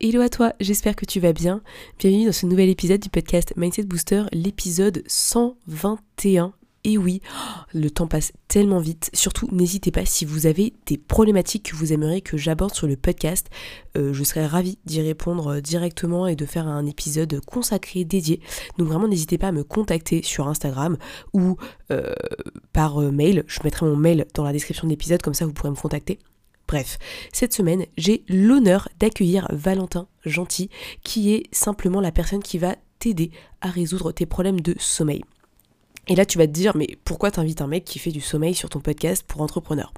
[0.00, 1.60] Hello à toi, j'espère que tu vas bien.
[1.98, 6.52] Bienvenue dans ce nouvel épisode du podcast Mindset Booster, l'épisode 121.
[6.84, 7.20] Et oui,
[7.74, 9.10] le temps passe tellement vite.
[9.12, 12.94] Surtout, n'hésitez pas si vous avez des problématiques que vous aimeriez que j'aborde sur le
[12.96, 13.48] podcast.
[13.96, 18.38] Euh, je serais ravie d'y répondre directement et de faire un épisode consacré, dédié.
[18.78, 20.96] Donc vraiment, n'hésitez pas à me contacter sur Instagram
[21.32, 21.56] ou
[21.90, 22.14] euh,
[22.72, 23.42] par euh, mail.
[23.48, 26.20] Je mettrai mon mail dans la description de l'épisode, comme ça vous pourrez me contacter.
[26.68, 26.98] Bref,
[27.32, 30.68] cette semaine, j'ai l'honneur d'accueillir Valentin Gentil,
[31.02, 33.30] qui est simplement la personne qui va t'aider
[33.62, 35.22] à résoudre tes problèmes de sommeil.
[36.08, 38.54] Et là, tu vas te dire, mais pourquoi t'invites un mec qui fait du sommeil
[38.54, 39.92] sur ton podcast pour entrepreneur?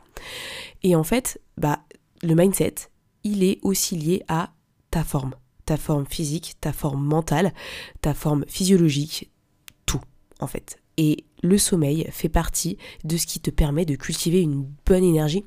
[0.84, 1.80] Et en fait, bah,
[2.22, 2.74] le mindset,
[3.24, 4.52] il est aussi lié à
[4.92, 5.34] ta forme.
[5.66, 7.52] Ta forme physique, ta forme mentale,
[8.00, 9.30] ta forme physiologique,
[9.86, 10.00] tout,
[10.38, 10.80] en fait.
[10.96, 15.44] Et le sommeil fait partie de ce qui te permet de cultiver une bonne énergie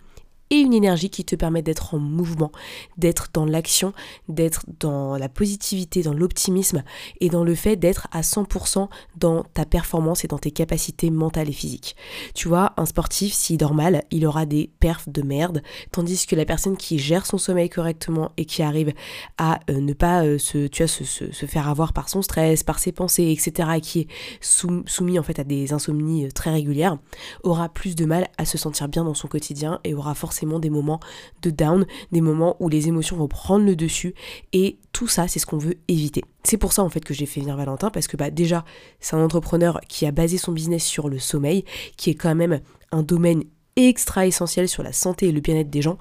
[0.53, 2.51] et une énergie qui te permet d'être en mouvement,
[2.99, 3.91] d'être dans l'action,
[4.29, 6.83] d'être dans la positivité, dans l'optimisme
[7.19, 8.87] et dans le fait d'être à 100%
[9.17, 11.95] dans ta performance et dans tes capacités mentales et physiques.
[12.35, 16.35] Tu vois, un sportif, s'il dort mal, il aura des perfs de merde, tandis que
[16.35, 18.93] la personne qui gère son sommeil correctement et qui arrive
[19.39, 22.77] à euh, ne pas euh, se, tu vois, se, faire avoir par son stress, par
[22.77, 24.07] ses pensées, etc., et qui est
[24.39, 26.99] soumis en fait à des insomnies euh, très régulières,
[27.41, 30.69] aura plus de mal à se sentir bien dans son quotidien et aura forcément des
[30.69, 30.99] moments
[31.41, 34.13] de down, des moments où les émotions vont prendre le dessus.
[34.53, 36.23] Et tout ça c'est ce qu'on veut éviter.
[36.43, 38.65] C'est pour ça en fait que j'ai fait venir Valentin parce que bah déjà
[38.99, 41.65] c'est un entrepreneur qui a basé son business sur le sommeil,
[41.97, 42.59] qui est quand même
[42.91, 43.43] un domaine
[43.75, 45.97] extra essentiel sur la santé et le bien-être des gens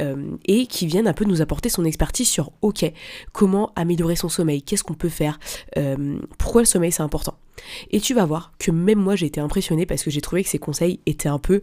[0.00, 2.90] euh, et qui viennent un peu nous apporter son expertise sur ok
[3.32, 5.38] comment améliorer son sommeil qu'est-ce qu'on peut faire
[5.78, 7.38] euh, pourquoi le sommeil c'est important.
[7.90, 10.50] Et tu vas voir que même moi j'ai été impressionnée parce que j'ai trouvé que
[10.50, 11.62] ses conseils étaient un peu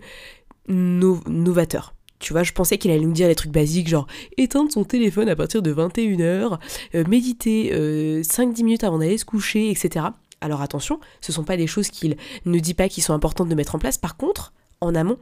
[0.67, 4.83] novateurs tu vois, je pensais qu'il allait nous dire des trucs basiques, genre éteindre son
[4.83, 6.59] téléphone à partir de 21h,
[6.95, 10.05] euh, méditer 5-10 euh, minutes avant d'aller se coucher, etc.
[10.39, 12.15] Alors attention, ce ne sont pas des choses qu'il
[12.45, 13.97] ne dit pas qui sont importantes de mettre en place.
[13.97, 15.17] Par contre, en amont,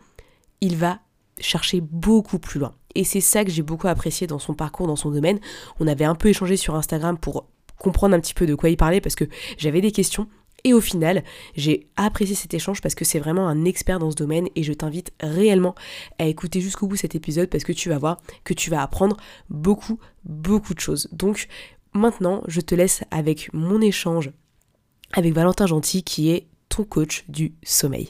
[0.62, 1.00] il va
[1.40, 2.76] chercher beaucoup plus loin.
[2.96, 5.40] Et c'est ça que j'ai beaucoup apprécié dans son parcours, dans son domaine.
[5.80, 7.46] On avait un peu échangé sur Instagram pour
[7.78, 9.24] comprendre un petit peu de quoi il parlait parce que
[9.58, 10.28] j'avais des questions
[10.64, 11.24] et au final,
[11.56, 14.74] j'ai apprécié cet échange parce que c'est vraiment un expert dans ce domaine et je
[14.74, 15.76] t'invite réellement
[16.18, 19.18] à écouter jusqu'au bout cet épisode parce que tu vas voir que tu vas apprendre
[19.50, 21.08] beaucoup, beaucoup de choses.
[21.12, 21.48] Donc
[21.94, 24.32] maintenant, je te laisse avec mon échange
[25.14, 28.10] avec Valentin Gentil qui est ton coach du sommeil.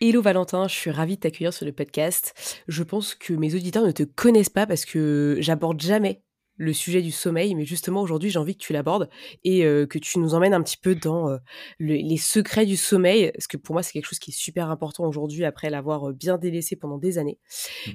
[0.00, 2.62] Hello Valentin, je suis ravie de t'accueillir sur le podcast.
[2.68, 6.22] Je pense que mes auditeurs ne te connaissent pas parce que j'aborde jamais
[6.60, 9.08] le sujet du sommeil, mais justement aujourd'hui j'ai envie que tu l'abordes
[9.44, 11.38] et euh, que tu nous emmènes un petit peu dans euh,
[11.78, 15.06] les secrets du sommeil, parce que pour moi c'est quelque chose qui est super important
[15.06, 17.38] aujourd'hui après l'avoir euh, bien délaissé pendant des années.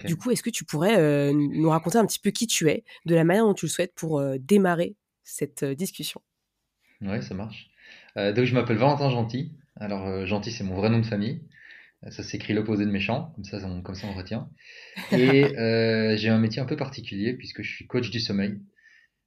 [0.06, 3.14] Du coup, est-ce que tu pourrais nous raconter un petit peu qui tu es, de
[3.14, 6.22] la manière dont tu le souhaites pour démarrer cette discussion?
[7.02, 7.70] Ouais, ça marche.
[8.16, 9.52] donc je m'appelle Valentin Gentil.
[9.76, 11.42] Alors Gentil c'est mon vrai nom de famille.
[12.12, 14.50] Ça s'écrit l'opposé de méchant, comme ça, on, comme ça on retient.
[15.12, 18.60] Et euh, j'ai un métier un peu particulier puisque je suis coach du sommeil.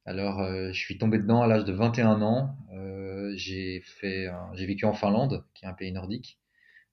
[0.05, 2.57] Alors, euh, je suis tombé dedans à l'âge de 21 ans.
[2.73, 6.39] Euh, j'ai fait, j'ai vécu en Finlande, qui est un pays nordique,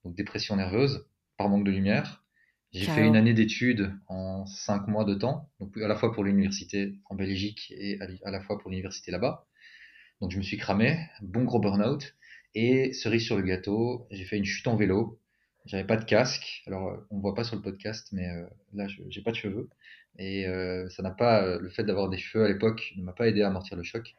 [0.04, 2.24] donc dépression nerveuse par manque de lumière.
[2.72, 6.24] J'ai fait une année d'études en 5 mois de temps, donc à la fois pour
[6.24, 9.46] l'université en Belgique et à la fois pour l'université là-bas.
[10.20, 12.14] Donc je me suis cramé, bon gros burn-out.
[12.54, 15.18] Et cerise sur le gâteau, j'ai fait une chute en vélo
[15.66, 16.62] j'avais pas de casque.
[16.66, 19.68] Alors, euh, on voit pas sur le podcast, mais euh, là, j'ai pas de cheveux.
[20.18, 23.28] Et euh, ça n'a pas, le fait d'avoir des cheveux à l'époque ne m'a pas
[23.28, 24.14] aidé à amortir le choc.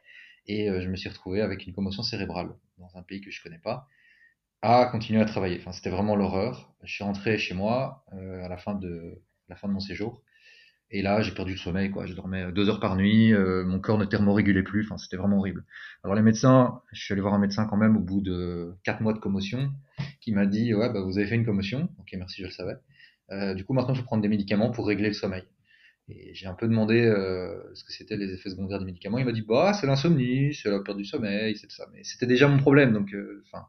[0.47, 3.58] Et je me suis retrouvé avec une commotion cérébrale dans un pays que je connais
[3.58, 3.85] pas,
[4.61, 5.58] à continuer à travailler.
[5.59, 6.73] Enfin, c'était vraiment l'horreur.
[6.84, 10.22] Je suis rentré chez moi à la fin de la fin de mon séjour.
[10.89, 12.05] Et là, j'ai perdu le sommeil, quoi.
[12.05, 14.85] Je dormais deux heures par nuit, mon corps ne thermorégulait plus.
[14.85, 15.66] Enfin, c'était vraiment horrible.
[16.03, 19.01] Alors les médecins, je suis allé voir un médecin quand même au bout de quatre
[19.01, 19.72] mois de commotion
[20.22, 21.89] qui m'a dit ouais bah vous avez fait une commotion.
[21.99, 22.75] Ok merci je le savais.
[23.31, 25.43] Euh, du coup maintenant je vais prendre des médicaments pour régler le sommeil.
[26.09, 29.17] Et j'ai un peu demandé euh, ce que c'était les effets secondaires des médicaments.
[29.17, 31.87] Il m'a dit bah c'est l'insomnie c'est la perte du sommeil c'est ça.
[31.93, 33.66] Mais c'était déjà mon problème donc euh, enfin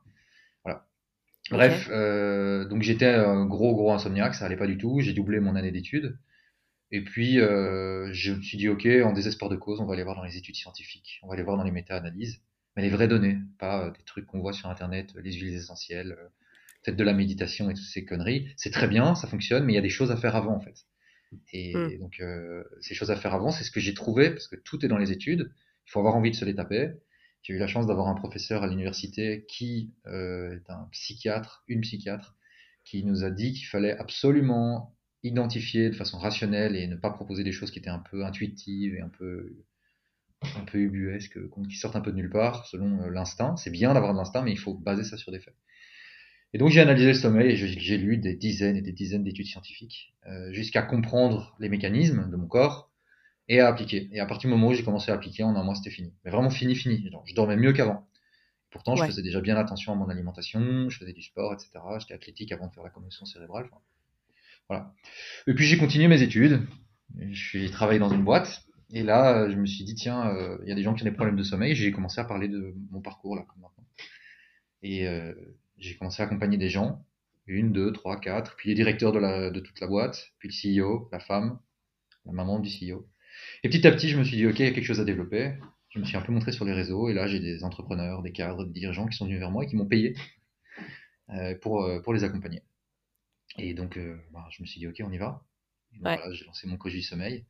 [0.64, 0.86] voilà.
[1.50, 1.88] Bref
[2.68, 5.00] donc j'étais un gros gros insomniaque ça allait pas du tout.
[5.00, 6.18] J'ai doublé mon année d'études
[6.90, 10.17] et puis je me suis dit ok en désespoir de cause on va aller voir
[10.17, 12.40] dans les études scientifiques on va aller voir dans les méta-analyses
[12.79, 16.17] mais les vraies données, pas des trucs qu'on voit sur Internet, les huiles essentielles,
[16.81, 18.52] peut-être de la méditation et toutes ces conneries.
[18.56, 20.61] C'est très bien, ça fonctionne, mais il y a des choses à faire avant en
[20.61, 20.87] fait.
[21.52, 21.99] Et mm.
[21.99, 24.85] donc, euh, ces choses à faire avant, c'est ce que j'ai trouvé, parce que tout
[24.85, 25.52] est dans les études.
[25.88, 26.93] Il faut avoir envie de se les taper.
[27.43, 31.81] J'ai eu la chance d'avoir un professeur à l'université qui euh, est un psychiatre, une
[31.81, 32.37] psychiatre,
[32.85, 37.44] qui nous a dit qu'il fallait absolument identifier de façon rationnelle et ne pas proposer
[37.44, 39.64] des choses qui étaient un peu intuitives et un peu
[40.56, 41.38] un peu ubuesques,
[41.68, 43.56] qui sortent un peu de nulle part, selon euh, l'instinct.
[43.56, 45.54] C'est bien d'avoir de l'instinct, mais il faut baser ça sur des faits.
[46.54, 49.46] Et donc j'ai analysé le sommeil et j'ai lu des dizaines et des dizaines d'études
[49.46, 52.90] scientifiques euh, jusqu'à comprendre les mécanismes de mon corps
[53.48, 54.08] et à appliquer.
[54.12, 56.14] Et à partir du moment où j'ai commencé à appliquer, en un mois c'était fini.
[56.24, 57.10] Mais vraiment fini, fini.
[57.26, 58.08] je dormais mieux qu'avant.
[58.70, 61.70] Pourtant, je faisais déjà bien attention à mon alimentation, je faisais du sport, etc.
[62.00, 63.68] J'étais athlétique avant de faire la commotion cérébrale.
[64.68, 64.94] Voilà.
[65.46, 66.66] Et puis j'ai continué mes études.
[67.32, 68.64] Suis travaillé dans une boîte.
[68.90, 71.04] Et là, je me suis dit, tiens, euh, il y a des gens qui ont
[71.04, 71.74] des problèmes de sommeil.
[71.74, 73.44] J'ai commencé à parler de mon parcours là.
[74.82, 75.34] Et euh,
[75.78, 77.04] j'ai commencé à accompagner des gens,
[77.46, 80.82] une, deux, trois, quatre, puis les directeurs de, la, de toute la boîte, puis le
[80.82, 81.58] CEO, la femme,
[82.26, 83.08] la maman du CEO.
[83.64, 85.04] Et petit à petit, je me suis dit, ok, il y a quelque chose à
[85.04, 85.54] développer.
[85.90, 88.32] Je me suis un peu montré sur les réseaux, et là, j'ai des entrepreneurs, des
[88.32, 90.14] cadres, des dirigeants qui sont venus vers moi et qui m'ont payé
[91.30, 92.62] euh, pour, euh, pour les accompagner.
[93.56, 95.44] Et donc, euh, bah, je me suis dit, ok, on y va.
[96.32, 97.46] j'ai lancé mon du sommeil.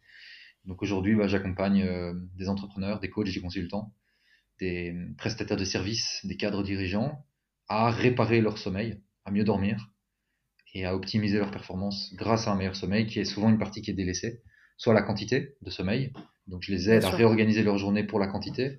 [0.64, 1.86] Donc aujourd'hui, bah, j'accompagne
[2.36, 3.94] des entrepreneurs, des coachs, des consultants,
[4.60, 7.24] des prestataires de services, des cadres dirigeants
[7.68, 9.90] à réparer leur sommeil, à mieux dormir
[10.74, 13.82] et à optimiser leur performance grâce à un meilleur sommeil qui est souvent une partie
[13.82, 14.42] qui est délaissée,
[14.76, 16.12] soit la quantité de sommeil.
[16.46, 18.78] Donc je les aide à réorganiser leur journée pour la quantité,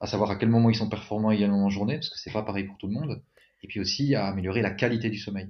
[0.00, 2.42] à savoir à quel moment ils sont performants également en journée, parce que c'est pas
[2.42, 3.22] pareil pour tout le monde,
[3.62, 5.48] et puis aussi à améliorer la qualité du sommeil.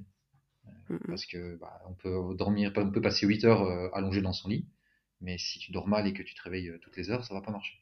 [1.07, 4.49] Parce que bah, on peut dormir, on peut passer 8 heures euh, allongé dans son
[4.49, 4.67] lit,
[5.21, 7.35] mais si tu dors mal et que tu te réveilles euh, toutes les heures, ça
[7.35, 7.81] va pas marcher.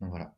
[0.00, 0.34] Donc voilà.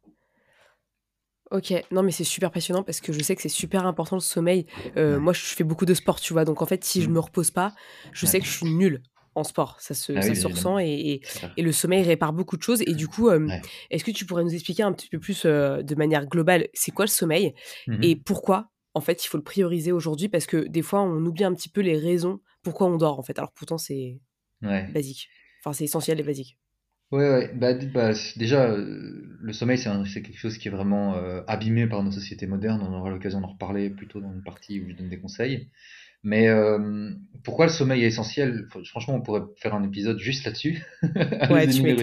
[1.53, 4.21] Ok, non mais c'est super passionnant parce que je sais que c'est super important le
[4.21, 4.67] sommeil.
[4.97, 7.13] Euh, moi je fais beaucoup de sport, tu vois, donc en fait si je mmh.
[7.13, 7.73] me repose pas,
[8.13, 9.03] je sais que je suis nulle
[9.37, 11.21] en sport, ça se, ah ça ressent et,
[11.57, 12.83] et, le sommeil répare beaucoup de choses.
[12.87, 13.29] Et du coup,
[13.91, 16.91] est-ce que tu pourrais nous expliquer un petit peu plus euh, de manière globale, c'est
[16.91, 17.55] quoi le sommeil
[17.87, 21.25] mmh et pourquoi en fait il faut le prioriser aujourd'hui Parce que des fois on
[21.25, 24.21] oublie un petit peu les raisons pourquoi on dort en fait, alors pourtant c'est
[24.61, 25.29] basique,
[25.61, 26.59] enfin c'est essentiel et basique.
[27.13, 27.51] Ouais, ouais.
[27.55, 32.03] Bah, bah, déjà, euh, le sommeil, c'est quelque chose qui est vraiment euh, abîmé par
[32.03, 32.83] nos sociétés modernes.
[32.83, 35.71] On aura l'occasion d'en reparler plutôt dans une partie où je donne des conseils.
[36.25, 37.11] Mais euh,
[37.45, 38.67] pourquoi le sommeil est essentiel?
[38.87, 40.83] Franchement, on pourrait faire un épisode juste là-dessus.
[41.49, 41.97] Ouais, tu Mais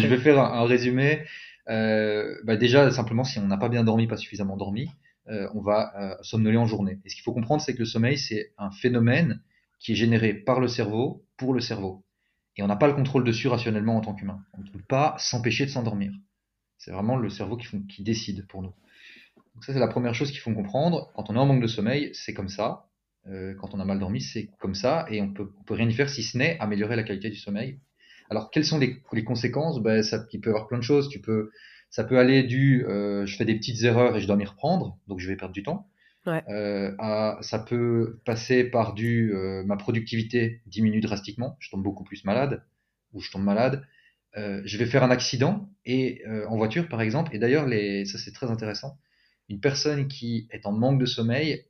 [0.00, 1.24] je vais faire un, résumé.
[1.66, 4.90] bah, déjà, simplement, si on n'a pas bien dormi, pas suffisamment dormi,
[5.26, 6.98] on va somnoler en journée.
[7.04, 9.40] Et ce qu'il faut comprendre, c'est que le sommeil, c'est un phénomène
[9.78, 12.04] qui est généré par le cerveau pour le cerveau.
[12.56, 14.44] Et on n'a pas le contrôle dessus rationnellement en tant qu'humain.
[14.52, 16.12] On ne peut pas s'empêcher de s'endormir.
[16.78, 18.74] C'est vraiment le cerveau qui, décide pour nous.
[19.54, 21.10] Donc ça, c'est la première chose qu'il faut comprendre.
[21.14, 22.86] Quand on est en manque de sommeil, c'est comme ça.
[23.26, 25.06] Euh, quand on a mal dormi, c'est comme ça.
[25.10, 27.80] Et on peut, peut rien y faire si ce n'est améliorer la qualité du sommeil.
[28.30, 29.82] Alors, quelles sont les, les conséquences?
[29.82, 31.08] Ben, ça, Il peut y avoir plein de choses.
[31.08, 31.50] Tu peux,
[31.90, 34.98] ça peut aller du euh, je fais des petites erreurs et je dois m'y reprendre,
[35.08, 35.90] donc je vais perdre du temps.
[36.26, 36.92] Euh,
[37.40, 42.62] ça peut passer par du euh, ma productivité diminue drastiquement, je tombe beaucoup plus malade
[43.12, 43.86] ou je tombe malade.
[44.36, 47.34] Euh, je vais faire un accident et en voiture par exemple.
[47.34, 48.98] Et d'ailleurs, les, ça c'est très intéressant.
[49.48, 51.64] Une personne qui est en manque de sommeil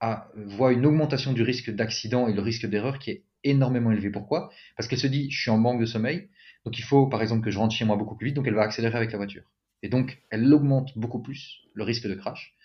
[0.00, 4.10] a, voit une augmentation du risque d'accident et le risque d'erreur qui est énormément élevé.
[4.10, 4.50] Pourquoi?
[4.76, 6.28] Parce qu'elle se dit je suis en manque de sommeil,
[6.64, 8.54] donc il faut par exemple que je rentre chez moi beaucoup plus vite, donc elle
[8.54, 9.42] va accélérer avec la voiture.
[9.86, 12.56] Et donc elle augmente beaucoup plus le risque de crash.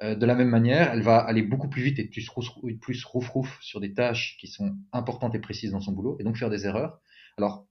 [0.00, 2.30] Euh, de la même manière, elle va aller beaucoup plus vite et plus,
[2.80, 6.22] plus rouf rouf sur des tâches qui sont importantes et précises dans son boulot, et
[6.22, 7.00] donc faire des erreurs.
[7.36, 7.66] Alors,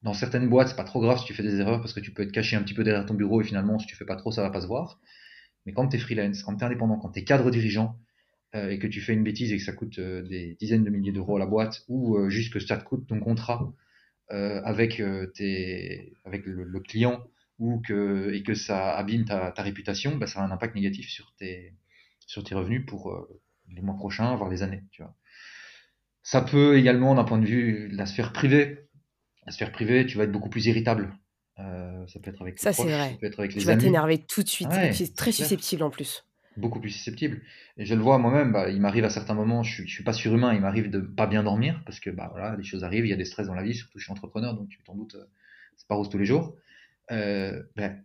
[0.00, 2.10] dans certaines boîtes, c'est pas trop grave si tu fais des erreurs parce que tu
[2.10, 4.16] peux être caché un petit peu derrière ton bureau et finalement, si tu fais pas
[4.16, 4.98] trop, ça va pas se voir.
[5.66, 7.98] Mais quand tu es freelance, quand tu es indépendant, quand tu es cadre dirigeant
[8.54, 10.90] euh, et que tu fais une bêtise et que ça coûte euh, des dizaines de
[10.90, 13.70] milliers d'euros à la boîte ou juste que ça te coûte ton contrat
[14.30, 17.22] avec le client
[17.60, 21.08] ou que, et que ça abîme ta, ta réputation, bah, ça a un impact négatif
[21.08, 21.74] sur tes,
[22.26, 24.82] sur tes revenus pour euh, les mois prochains, voire les années.
[24.90, 25.14] Tu vois.
[26.22, 28.88] Ça peut également, d'un point de vue de la sphère privée,
[29.46, 31.14] la sphère privée, tu vas être beaucoup plus irritable.
[31.58, 33.10] Euh, ça peut être avec ça, c'est vrai.
[33.10, 34.72] Ça peut être avec les tu vas t'énerver tout de suite.
[34.72, 36.24] et puis très susceptible en plus.
[36.56, 37.42] Beaucoup plus susceptible.
[37.76, 40.04] Et je le vois moi-même, bah, il m'arrive à certains moments, je suis, je suis
[40.04, 43.06] pas surhumain, il m'arrive de pas bien dormir parce que bah, voilà, les choses arrivent,
[43.06, 44.94] il y a des stress dans la vie, surtout je suis entrepreneur, donc tu t'en
[44.94, 45.24] doutes, euh,
[45.76, 46.56] c'est pas rose tous les jours.
[47.10, 48.04] Euh, ben,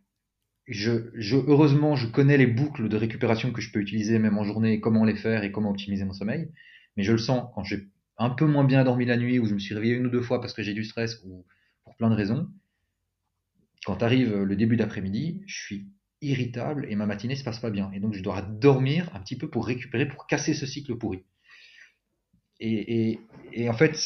[0.68, 5.06] heureusement, je connais les boucles de récupération que je peux utiliser même en journée, comment
[5.06, 6.50] les faire et comment optimiser mon sommeil.
[6.98, 9.54] Mais je le sens quand j'ai un peu moins bien dormi la nuit ou je
[9.54, 11.46] me suis réveillé une ou deux fois parce que j'ai du stress ou
[11.84, 12.50] pour plein de raisons.
[13.86, 15.88] Quand arrive le début d'après-midi, je suis
[16.22, 17.92] irritable et ma matinée se passe pas bien.
[17.94, 21.24] Et donc je dois dormir un petit peu pour récupérer, pour casser ce cycle pourri.
[22.60, 23.20] Et,
[23.68, 23.98] en fait,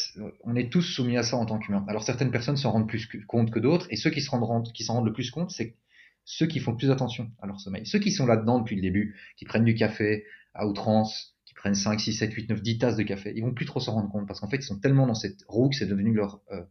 [0.44, 1.84] on est tous soumis à ça en tant qu'humains.
[1.88, 4.84] Alors certaines personnes s'en rendent plus compte que d'autres, et ceux qui s'en rendent, qui
[4.86, 5.76] rendent le plus compte, c'est
[6.24, 7.86] ceux qui font plus attention à leur sommeil.
[7.86, 11.74] Ceux qui sont là-dedans depuis le début, qui prennent du café à outrance, qui prennent
[11.74, 14.10] 5, 6, 7, 8, 9, 10 tasses de café, ils vont plus trop s'en rendre
[14.10, 16.62] compte, parce qu'en fait, ils sont tellement dans cette roue que c'est devenu leur, euh,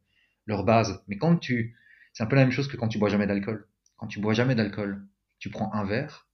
[0.46, 1.04] leur base.
[1.08, 1.76] Mais quand tu...
[2.14, 3.68] C'est un peu la même chose que quand tu bois jamais d'alcool.
[3.98, 5.06] Quand tu bois jamais d'alcool,
[5.40, 6.28] tu prends un verre,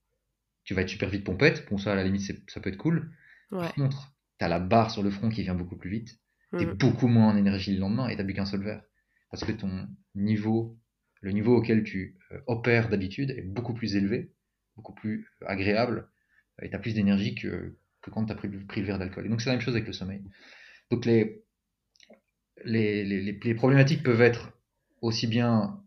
[0.63, 3.11] tu vas être super vite pompette, bon ça à la limite ça peut être cool.
[3.49, 6.19] Par contre, t'as la barre sur le front qui vient beaucoup plus vite,
[6.57, 6.73] t'es mm.
[6.73, 8.83] beaucoup moins en énergie le lendemain et t'as bu qu'un seul verre.
[9.31, 10.77] Parce que ton niveau,
[11.21, 14.31] le niveau auquel tu euh, opères d'habitude est beaucoup plus élevé,
[14.75, 16.07] beaucoup plus agréable,
[16.61, 19.25] et t'as plus d'énergie que, que quand t'as pris, pris le verre d'alcool.
[19.25, 20.23] Et donc c'est la même chose avec le sommeil.
[20.91, 21.43] Donc les,
[22.63, 24.53] les, les, les problématiques peuvent être
[25.01, 25.81] aussi bien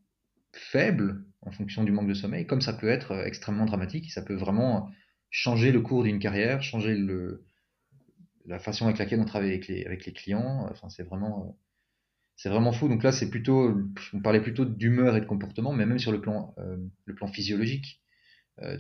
[0.53, 4.23] faibles en fonction du manque de sommeil, comme ça peut être euh, extrêmement dramatique, ça
[4.23, 4.91] peut vraiment
[5.31, 7.47] changer le cours d'une carrière, changer le,
[8.49, 10.67] la façon avec laquelle on travaille avec les, avec les clients.
[10.71, 11.53] Enfin, c'est vraiment, euh,
[12.37, 12.89] c'est vraiment fou.
[12.89, 13.77] Donc là, c'est plutôt,
[14.13, 17.29] on parlait plutôt d'humeur et de comportement, mais même sur le plan, euh, le plan
[17.29, 18.03] physiologique,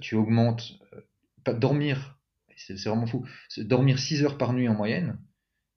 [0.01, 0.81] tu augmentes,
[1.45, 2.19] pas dormir,
[2.57, 3.25] c'est vraiment fou,
[3.59, 5.17] dormir 6 heures par nuit en moyenne,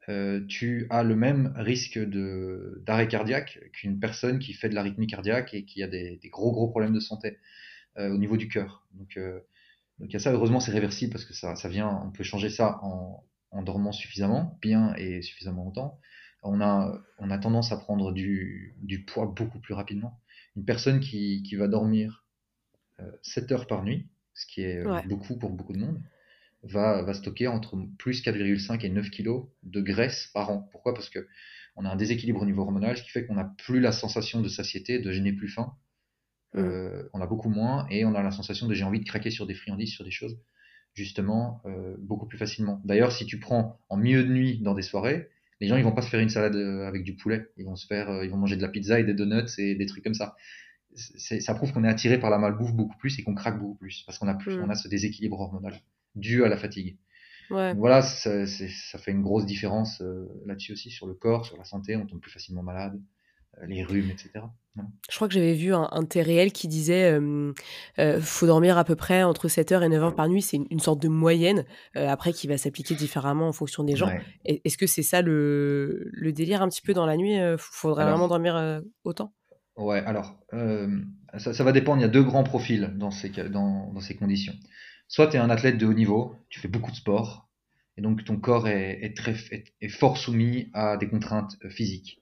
[0.09, 5.53] euh, tu as le même risque d'arrêt cardiaque qu'une personne qui fait de l'arythmie cardiaque
[5.53, 7.37] et qui a des, gros gros problèmes de santé
[7.97, 8.87] euh, au niveau du cœur.
[8.93, 9.39] Donc, euh,
[9.99, 12.23] donc il y a ça, heureusement c'est réversible parce que ça, ça vient, on peut
[12.23, 15.99] changer ça en, en, dormant suffisamment, bien et suffisamment longtemps.
[16.43, 20.19] On a, on a tendance à prendre du, du poids beaucoup plus rapidement.
[20.55, 22.25] Une personne qui, qui va dormir
[23.21, 26.01] 7 heures par nuit, ce qui est beaucoup pour beaucoup de monde,
[26.63, 30.67] va, va stocker entre plus 4,5 et 9 kg de graisse par an.
[30.71, 30.93] Pourquoi?
[30.93, 31.27] Parce que
[31.75, 34.41] on a un déséquilibre au niveau hormonal, ce qui fait qu'on n'a plus la sensation
[34.41, 35.75] de satiété, de je n'ai plus faim.
[36.53, 36.59] Mm.
[36.59, 39.31] Euh, on a beaucoup moins et on a la sensation de j'ai envie de craquer
[39.31, 40.37] sur des friandises, sur des choses,
[40.93, 42.81] justement, euh, beaucoup plus facilement.
[42.85, 45.29] D'ailleurs, si tu prends en milieu de nuit dans des soirées,
[45.59, 47.75] les gens ils vont pas se faire une salade euh, avec du poulet, ils vont
[47.75, 50.13] se faire, ils vont manger de la pizza et des donuts et des trucs comme
[50.13, 50.35] ça.
[50.93, 54.03] Ça prouve qu'on est attiré par la malbouffe beaucoup plus et qu'on craque beaucoup plus
[54.05, 54.63] parce qu'on a plus, mm.
[54.63, 55.79] on a ce déséquilibre hormonal
[56.15, 56.97] dû à la fatigue.
[57.51, 61.65] Voilà, ça, ça, fait une grosse différence euh, là-dessus aussi, sur le corps, sur la
[61.65, 62.99] santé, on tombe plus facilement malade, euh,
[63.67, 64.45] les rhumes, etc.
[65.09, 68.95] Je crois que j'avais vu un, un réel qui disait euh, faut dormir à peu
[68.95, 71.65] près entre 7h et 9h par nuit, c'est une, sorte de moyenne,
[71.95, 74.09] après qui va s'appliquer différemment en fonction des gens.
[74.45, 78.05] Est-ce que c'est ça le, le, délire un petit peu dans la nuit Il faudrait
[78.05, 79.33] vraiment dormir autant?
[79.75, 80.39] Ouais, alors
[81.37, 84.15] ça, ça, va dépendre, il y a deux grands profils dans ces, dans, dans ces
[84.15, 84.53] conditions
[85.11, 87.49] soit tu es un athlète de haut niveau, tu fais beaucoup de sport,
[87.97, 89.35] et donc ton corps est, très,
[89.81, 92.20] est, fort soumis à des contraintes euh, physiques.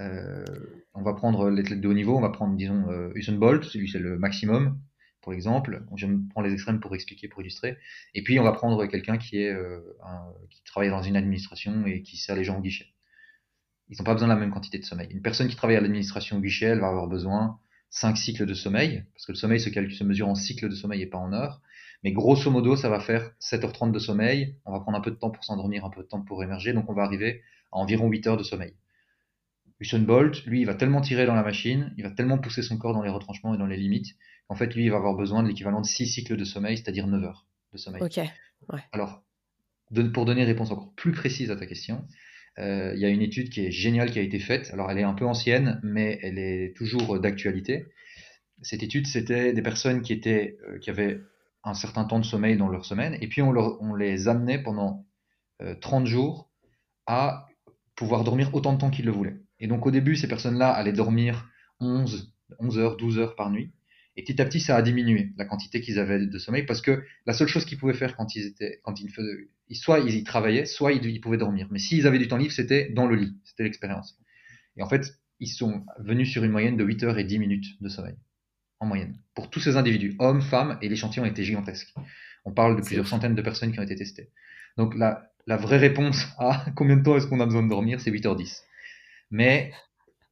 [0.00, 0.44] Euh,
[0.94, 3.88] on va prendre l'athlète de haut niveau, on va prendre, disons, euh, Usain Bolt, celui
[3.88, 4.80] c'est le maximum,
[5.20, 5.84] pour exemple.
[5.96, 7.76] Je prends les extrêmes pour expliquer, pour illustrer.
[8.14, 9.56] Et puis on va prendre quelqu'un qui est
[10.50, 12.86] qui travaille dans une administration et qui sert les gens au guichet.
[13.90, 15.08] Ils n'ont pas besoin de la même quantité de sommeil.
[15.10, 17.58] Une personne qui travaille à l'administration au guichet, elle va avoir besoin
[17.90, 20.74] 5 cycles de sommeil, parce que le sommeil se, calcule, se mesure en cycle de
[20.74, 21.62] sommeil et pas en heures.
[22.04, 24.56] Mais grosso modo, ça va faire 7h30 de sommeil.
[24.64, 26.72] On va prendre un peu de temps pour s'endormir, un peu de temps pour émerger.
[26.72, 28.74] Donc on va arriver à environ 8 heures de sommeil.
[29.80, 32.78] Usain Bolt, lui, il va tellement tirer dans la machine, il va tellement pousser son
[32.78, 34.16] corps dans les retranchements et dans les limites,
[34.48, 37.06] qu'en fait, lui, il va avoir besoin de l'équivalent de 6 cycles de sommeil, c'est-à-dire
[37.06, 38.02] 9 heures de sommeil.
[38.02, 38.20] Ok.
[38.92, 39.22] Alors,
[40.12, 42.04] pour donner une réponse encore plus précise à ta question,
[42.58, 44.70] euh, il y a une étude qui est géniale qui a été faite.
[44.72, 47.86] Alors, elle est un peu ancienne, mais elle est toujours d'actualité.
[48.62, 51.20] Cette étude, c'était des personnes qui étaient, euh, qui avaient
[51.62, 55.06] un certain temps de sommeil dans leur semaine, et puis on, on les amenait pendant
[55.80, 56.50] 30 euh, jours
[57.06, 57.46] à
[57.94, 59.36] pouvoir dormir autant de temps qu'ils le voulaient.
[59.60, 61.48] Et donc au début, ces personnes-là allaient dormir
[61.80, 63.72] 11, 11 heures, 12 heures par nuit,
[64.16, 67.04] et petit à petit, ça a diminué la quantité qu'ils avaient de sommeil, parce que
[67.24, 70.24] la seule chose qu'ils pouvaient faire quand ils étaient, quand ils faisaient, soit ils y
[70.24, 71.68] travaillaient, soit ils, ils pouvaient dormir.
[71.70, 74.18] Mais s'ils avaient du temps libre, c'était dans le lit, c'était l'expérience.
[74.76, 77.80] Et en fait, ils sont venus sur une moyenne de 8 heures et 10 minutes
[77.80, 78.16] de sommeil
[78.80, 81.92] en moyenne, pour tous ces individus, hommes, femmes, et l'échantillon était gigantesque.
[82.44, 84.30] On parle de plusieurs centaines de personnes qui ont été testées.
[84.76, 88.00] Donc la, la vraie réponse à combien de temps est-ce qu'on a besoin de dormir,
[88.00, 88.62] c'est 8h10.
[89.30, 89.72] Mais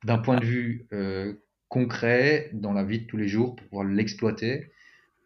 [0.05, 1.35] d'un point de vue euh,
[1.69, 4.71] concret, dans la vie de tous les jours, pour pouvoir l'exploiter,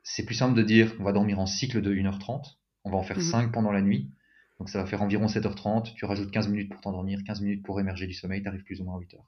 [0.03, 3.03] c'est plus simple de dire qu'on va dormir en cycle de 1h30, on va en
[3.03, 3.53] faire 5 mhm.
[3.53, 4.11] pendant la nuit,
[4.59, 7.79] donc ça va faire environ 7h30, tu rajoutes 15 minutes pour t'endormir, 15 minutes pour
[7.81, 9.19] émerger du sommeil, tu arrives plus ou moins à 8h.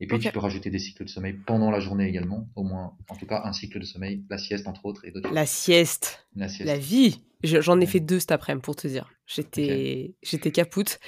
[0.00, 2.94] Et puis tu peux rajouter des cycles de sommeil pendant la journée également, au moins,
[3.08, 5.32] en tout cas un cycle de sommeil, la sieste entre autres et d'autres.
[5.32, 6.26] La sieste.
[6.34, 6.66] La sieste.
[6.66, 7.22] La vie.
[7.42, 9.10] J'en ai fait deux cet après-midi pour te dire.
[9.26, 10.98] J'étais j'étais capoute.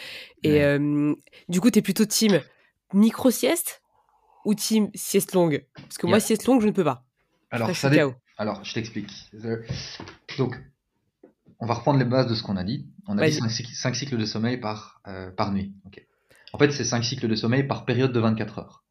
[0.43, 1.15] Et euh,
[1.49, 2.41] du coup, tu es plutôt team
[2.93, 3.83] micro-sieste
[4.45, 5.67] ou team sieste longue?
[5.75, 7.05] Parce que moi, sieste longue, je ne peux pas.
[7.51, 7.91] Alors, ça,
[8.37, 9.31] Alors, je t'explique.
[10.37, 10.57] Donc,
[11.61, 12.87] on va reprendre les bases de ce qu'on a dit.
[13.07, 13.41] On a dit
[13.75, 15.75] 5, cycles de sommeil par, euh, par nuit.
[16.53, 18.85] En fait, c'est 5 cycles de sommeil par période de 24 heures.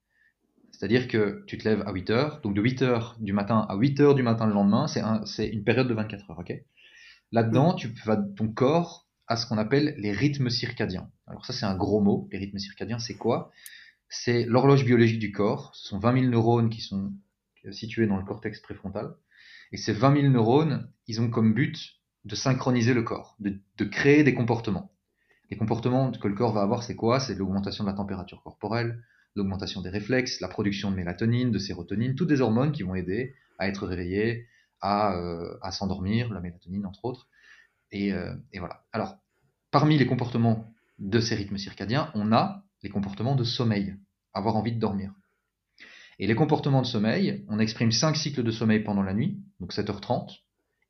[0.71, 3.75] C'est-à-dire que tu te lèves à 8 heures, donc de 8 heures du matin à
[3.75, 6.43] 8 heures du matin le lendemain, c'est une période de 24 heures.
[7.31, 11.09] Là-dedans, tu vas, ton corps a ce qu'on appelle les rythmes circadiens.
[11.25, 12.29] Alors ça, c'est un gros mot.
[12.31, 13.51] Les rythmes circadiens, c'est quoi?
[14.09, 15.75] C'est l'horloge biologique du corps.
[15.75, 17.13] Ce sont 20 000 neurones qui sont
[17.71, 19.15] situés dans le cortex préfrontal.
[19.71, 24.23] Et ces 20 000 neurones, ils ont comme but de synchroniser le corps, de, créer
[24.23, 24.91] des comportements.
[25.49, 27.19] Les comportements que le corps va avoir, c'est quoi?
[27.19, 29.01] C'est l'augmentation de la température corporelle,
[29.35, 33.33] l'augmentation des réflexes, la production de mélatonine, de sérotonine, toutes des hormones qui vont aider
[33.59, 34.47] à être réveillé,
[34.81, 37.27] à, euh, s'endormir, la mélatonine entre autres.
[37.93, 38.85] Euh, et, voilà.
[38.91, 39.17] Alors,
[39.71, 43.97] parmi les comportements de ces rythmes circadiens, on a les comportements de sommeil,
[44.33, 45.11] avoir envie de dormir.
[46.19, 49.73] Et les comportements de sommeil, on exprime 5 cycles de sommeil pendant la nuit, donc
[49.73, 50.37] 7h30,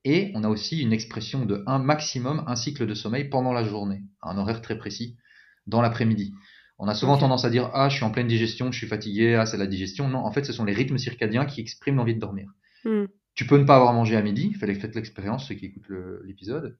[0.05, 3.63] et on a aussi une expression de un maximum, un cycle de sommeil pendant la
[3.63, 5.17] journée, à un horaire très précis,
[5.65, 6.33] dans l'après-midi.
[6.77, 9.33] On a souvent tendance à dire Ah, je suis en pleine digestion, je suis fatigué,
[9.33, 10.07] ah, c'est la digestion.
[10.07, 12.51] Non, en fait, ce sont les rythmes circadiens qui expriment l'envie de dormir.
[12.85, 13.05] Hmm.
[13.33, 15.89] Tu peux ne pas avoir mangé à midi, que l'expérience, ceux qui écoutent
[16.25, 16.77] l'épisode.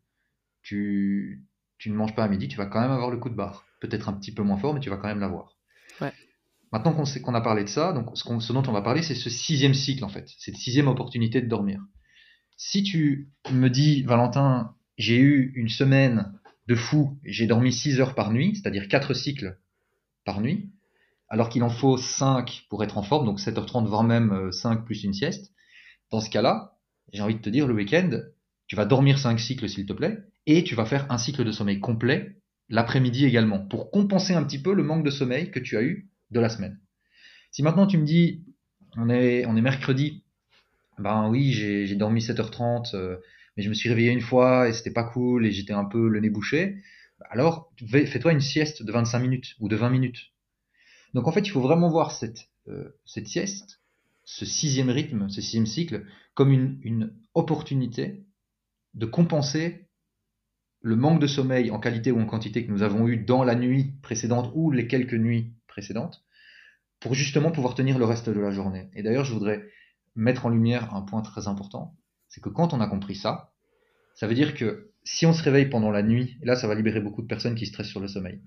[0.62, 1.44] Tu,
[1.78, 3.66] tu ne manges pas à midi, tu vas quand même avoir le coup de barre.
[3.80, 5.58] Peut-être un petit peu moins fort, mais tu vas quand même l'avoir.
[6.74, 9.30] Maintenant qu'on a parlé de ça, donc ce, ce, dont on va parler, c'est ce
[9.30, 10.30] sixième cycle en fait.
[10.38, 11.82] C'est la sixième opportunité de dormir.
[12.58, 16.34] Si tu me dis, Valentin, j'ai eu une semaine
[16.68, 19.58] de fou, j'ai dormi 6 heures par nuit, c'est-à-dire 4 cycles
[20.26, 20.70] par nuit,
[21.30, 24.82] alors qu'il en faut 5 pour être en forme, donc 7h30, voire même 5 euh,
[24.82, 25.54] plus une sieste.
[26.12, 26.78] Dans ce cas-là,
[27.14, 28.10] j'ai envie de te dire, le week-end,
[28.68, 31.52] tu vas dormir 5 cycles s'il te plaît, et tu vas faire un cycle de
[31.52, 32.38] sommeil complet
[32.70, 36.10] l'après-midi également, pour compenser un petit peu le manque de sommeil que tu as eu
[36.32, 36.80] de la semaine.
[37.52, 38.44] Si maintenant tu me dis,
[38.98, 40.24] on est, mercredi,
[40.98, 43.18] ben oui, j'ai dormi 7h30, euh,
[43.56, 46.08] mais je me suis réveillé une fois et c'était pas cool et j'étais un peu
[46.08, 46.82] le nez bouché,
[47.30, 50.34] alors fais-toi une sieste de 25 minutes ou de 20 minutes.
[51.14, 53.82] Donc en fait, il faut vraiment voir cette, euh, cette sieste,
[54.24, 58.26] ce sixième rythme, ce sixième cycle, comme une opportunité
[58.94, 59.87] de compenser
[60.88, 63.56] le manque de sommeil en qualité ou en quantité que nous avons eu dans la
[63.56, 66.24] nuit précédente ou les quelques nuits précédentes,
[67.02, 68.90] pour justement pouvoir tenir le reste de la journée.
[68.94, 69.68] Et d'ailleurs, je voudrais
[70.16, 71.94] mettre en lumière un point très important,
[72.30, 73.52] c'est que quand on a compris ça,
[74.16, 76.74] ça veut dire que si on se réveille pendant la nuit, et là ça va
[76.74, 78.42] libérer beaucoup de personnes qui stressent sur le sommeil,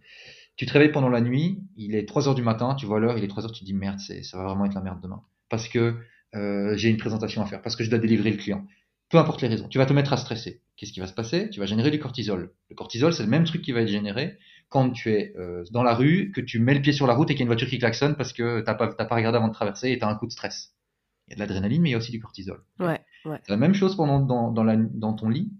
[0.57, 3.19] tu te réveilles pendant la nuit, il est 3 heures du matin, tu vois l'heure,
[3.19, 5.23] il est 3 heures, tu te dis merde, ça va vraiment être la merde demain.
[5.51, 5.97] Parce que
[6.35, 8.67] euh, j'ai une présentation à faire, parce que je dois délivrer le client.
[9.11, 10.63] Peu importe les raisons, tu vas te mettre à stresser.
[10.81, 11.51] Qu'est-ce qui va se passer?
[11.51, 12.55] Tu vas générer du cortisol.
[12.71, 14.39] Le cortisol, c'est le même truc qui va être généré
[14.71, 17.31] quand tu es euh, dans la rue, que tu mets le pied sur la route
[17.31, 19.49] et qu'il y a une voiture qui klaxonne parce que t'as pas, pas regardé avant
[19.49, 20.75] de traverser et tu as un coup de stress.
[21.29, 22.65] Il y a de l'adrénaline, mais il y a aussi du cortisol.
[22.79, 22.99] Ouais,
[23.45, 25.53] C'est la même chose pendant, dans, dans, la, dans ton lit,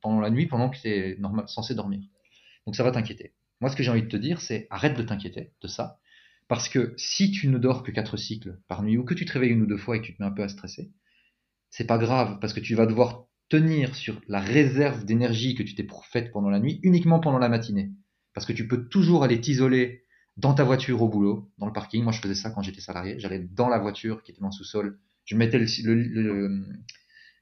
[0.00, 2.00] pendant la nuit, pendant que tu es censé dormir.
[2.64, 3.34] Donc ça va t'inquiéter.
[3.60, 5.98] Moi, ce que j'ai envie de te dire, c'est arrête de t'inquiéter de ça.
[6.46, 9.32] Parce que si tu ne dors que 4 cycles par nuit, ou que tu te
[9.32, 10.92] réveilles une ou deux fois et que tu te mets un peu à stresser,
[11.68, 15.74] c'est pas grave, parce que tu vas devoir tenir sur la réserve d'énergie que tu
[15.74, 17.90] t'es faite pendant la nuit, uniquement pendant la matinée.
[18.34, 20.02] Parce que tu peux toujours aller t'isoler
[20.36, 22.02] dans ta voiture au boulot, dans le parking.
[22.04, 23.18] Moi, je faisais ça quand j'étais salarié.
[23.18, 25.64] J'allais dans la voiture qui était dans le sous-sol je mettais le,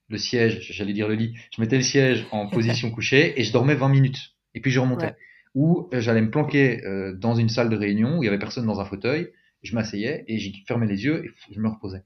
[0.08, 3.52] le, siège, j'allais dire le lit, je mettais le siège en position couchée et je
[3.52, 4.34] dormais 20 minutes.
[4.54, 5.14] Et puis je remontais.
[5.54, 8.40] Ou euh, j'allais me planquer euh, dans une salle de réunion où il y avait
[8.40, 9.30] personne dans un fauteuil,
[9.62, 12.02] je m'asseyais et j'y fermais les yeux et je me reposais.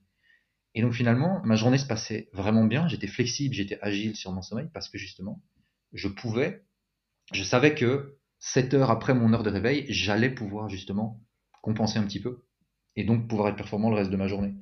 [0.74, 4.42] Et donc finalement, ma journée se passait vraiment bien, j'étais flexible, j'étais agile sur mon
[4.42, 5.42] sommeil parce que justement,
[5.92, 6.64] je pouvais,
[7.32, 11.20] je savais que 7 heures après mon heure de réveil, j'allais pouvoir justement
[11.62, 12.44] compenser un petit peu
[12.96, 14.54] et donc pouvoir être performant le reste de ma journée.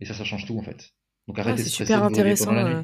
[0.00, 0.92] Et ça, ça change tout en fait.
[1.28, 2.54] Donc arrête ah, C'est super intéressant.
[2.54, 2.82] Euh.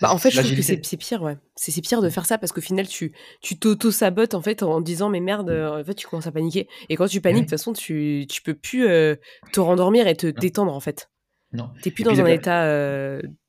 [0.00, 1.36] Bah, en fait, je trouve que c'est pire, ouais.
[1.56, 5.08] C'est pire de faire ça parce qu'au final, tu tu t'auto-sabotes en fait en disant
[5.08, 6.68] mais merde, euh, en fait, tu commences à paniquer.
[6.88, 9.16] Et quand tu paniques, de toute façon, tu, tu peux plus euh,
[9.52, 11.10] te rendormir et te détendre en fait.
[11.52, 11.70] Non.
[11.82, 12.66] T'es plus dans un état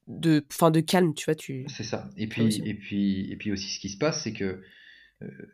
[0.07, 1.35] de, fin, de calme, tu vois.
[1.35, 1.65] Tu...
[1.67, 2.09] C'est ça.
[2.17, 4.61] Et puis, et, puis, et puis aussi, ce qui se passe, c'est que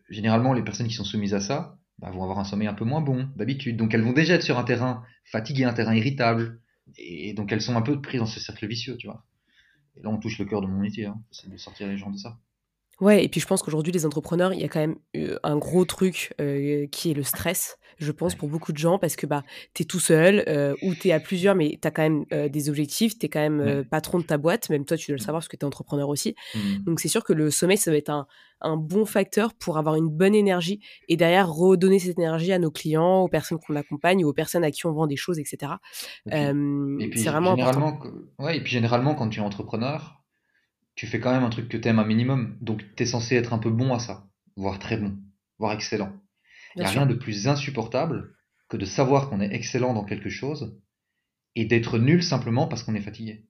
[0.10, 2.86] généralement, les personnes qui sont soumises à ça bah, vont avoir un sommeil un peu
[2.86, 3.78] moins bon d'habitude.
[3.78, 6.60] Donc elles vont déjà être sur un terrain fatigué, un terrain irritable
[6.98, 9.26] et donc elles sont un peu prises dans ce cercle vicieux, tu vois.
[9.96, 11.22] Et là, on touche le cœur de mon métier, hein.
[11.32, 12.40] c'est de sortir les gens de ça.
[13.02, 14.98] Ouais, et puis je pense qu'aujourd'hui, les entrepreneurs, il y a quand même
[15.44, 19.16] un gros truc euh, qui est le stress, je pense, pour beaucoup de gens, parce
[19.16, 21.92] que bah, tu es tout seul euh, ou tu es à plusieurs, mais tu as
[21.92, 25.12] quand même des objectifs, tu es quand même patron de ta boîte, même toi, tu
[25.12, 25.26] dois le mmh.
[25.26, 26.36] savoir parce que tu es entrepreneur aussi.
[26.56, 26.60] Mmh.
[26.86, 28.28] Donc c'est sûr que le sommeil, ça va être un,
[28.62, 32.72] un bon facteur pour avoir une bonne énergie et derrière redonner cette énergie à nos
[32.72, 35.74] clients, aux personnes qu'on accompagne ou aux personnes à qui on vend des choses, etc.
[36.28, 38.00] et puis, c'est vraiment généralement,
[38.40, 40.19] ouais, et puis généralement, quand tu es entrepreneur,
[41.00, 42.58] tu fais quand même un truc que tu aimes un minimum.
[42.60, 45.18] Donc tu es censé être un peu bon à ça, voire très bon,
[45.58, 46.12] voire excellent.
[46.76, 48.36] Il n'y a rien de plus insupportable
[48.68, 50.78] que de savoir qu'on est excellent dans quelque chose
[51.56, 53.46] et d'être nul simplement parce qu'on est fatigué.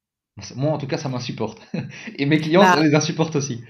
[0.57, 1.59] Moi, en tout cas, ça m'insupporte.
[2.19, 3.63] et mes clients, bah ça les insupporte aussi.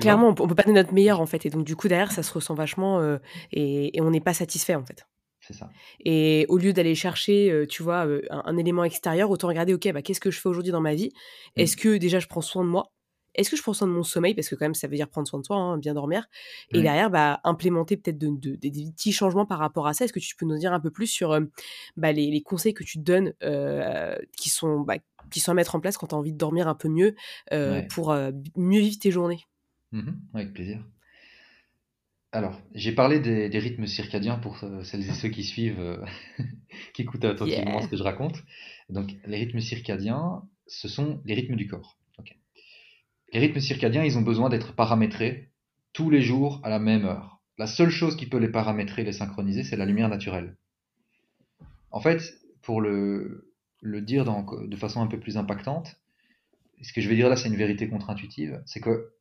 [0.00, 1.46] Clairement, on peut pas donner notre meilleur en fait.
[1.46, 3.18] Et donc, du coup, derrière, ça se ressent vachement euh,
[3.52, 5.06] et, on n'est pas satisfait en fait.
[5.38, 5.70] C'est ça.
[6.04, 9.92] Et au lieu d'aller chercher, euh, tu vois, euh, un, élément extérieur, autant regarder, ok,
[9.92, 11.10] bah, qu'est-ce que je fais aujourd'hui dans ma vie?
[11.56, 11.60] Mmh.
[11.60, 12.92] Est-ce que déjà je prends soin de moi?
[13.34, 14.34] Est-ce que je prends soin de mon sommeil?
[14.34, 16.26] Parce que quand même, ça veut dire prendre soin de soi, hein, bien dormir.
[16.70, 20.04] Et derrière, bah, implémenter peut-être de, des petits changements par rapport à ça.
[20.04, 21.38] Est-ce que tu peux nous dire un peu plus sur
[21.96, 23.32] bah, les, conseils que tu te donnes
[24.36, 24.96] qui, sont, bah,
[25.30, 27.14] qui sont à mettre en place quand tu as envie de dormir un peu mieux
[27.90, 28.14] pour
[28.56, 29.40] mieux vivre tes journées?
[29.92, 30.84] Mmh Avec plaisir.
[32.34, 36.02] Alors, j'ai parlé des, rythmes circadiens pour celles et ceux qui suivent,
[36.94, 38.42] qui écoutent attentivement ce que je raconte.
[38.88, 41.98] Donc, les rythmes circadiens, ce sont les rythmes du corps.
[43.32, 45.50] Les rythmes circadiens, ils ont besoin d'être paramétrés
[45.94, 47.40] tous les jours à la même heure.
[47.56, 50.56] La seule chose qui peut les paramétrer, les synchroniser, c'est la lumière naturelle.
[51.90, 52.22] En fait,
[52.62, 53.50] pour le,
[53.82, 55.96] dire de façon un peu plus impactante,
[56.82, 59.12] ce que je vais dire là, c'est une vérité contre-intuitive, c'est que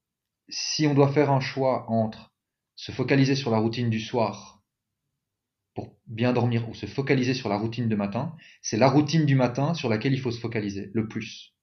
[0.49, 2.33] si on doit faire un choix entre
[2.75, 4.63] se focaliser sur la routine du soir
[5.73, 9.35] pour bien dormir ou se focaliser sur la routine de matin, c'est la routine du
[9.35, 11.53] matin sur laquelle il faut se focaliser le plus.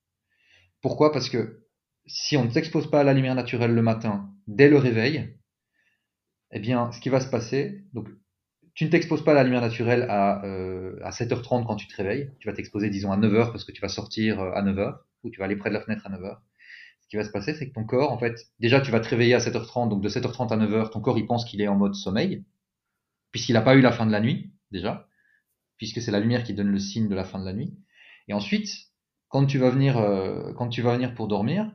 [0.81, 1.13] Pourquoi?
[1.13, 1.68] Parce que
[2.09, 5.35] si on ne s'expose pas à la lumière naturelle le matin, dès le réveil,
[6.51, 8.09] eh bien, ce qui va se passer, donc,
[8.75, 11.97] tu ne t'exposes pas à la lumière naturelle à, euh, à 7h30 quand tu te
[11.97, 12.31] réveilles.
[12.39, 15.31] Tu vas t'exposer, disons, à 9h parce que tu vas sortir euh, à 9h ou
[15.31, 16.39] tu vas aller près de la fenêtre à 9h.
[17.01, 19.09] Ce qui va se passer, c'est que ton corps, en fait, déjà, tu vas te
[19.09, 21.75] réveiller à 7h30, donc de 7h30 à 9h, ton corps, il pense qu'il est en
[21.75, 22.45] mode sommeil,
[23.33, 25.09] puisqu'il n'a pas eu la fin de la nuit, déjà,
[25.77, 27.77] puisque c'est la lumière qui donne le signe de la fin de la nuit.
[28.29, 28.69] Et ensuite,
[29.29, 31.73] quand tu vas venir, euh, quand tu vas venir pour dormir,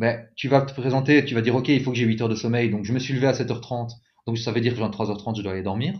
[0.00, 2.28] ben, tu vas te présenter, tu vas dire, OK, il faut que j'ai 8 heures
[2.30, 3.90] de sommeil, donc je me suis levé à 7h30,
[4.26, 5.94] donc ça veut dire que à 3h30, je dois aller dormir.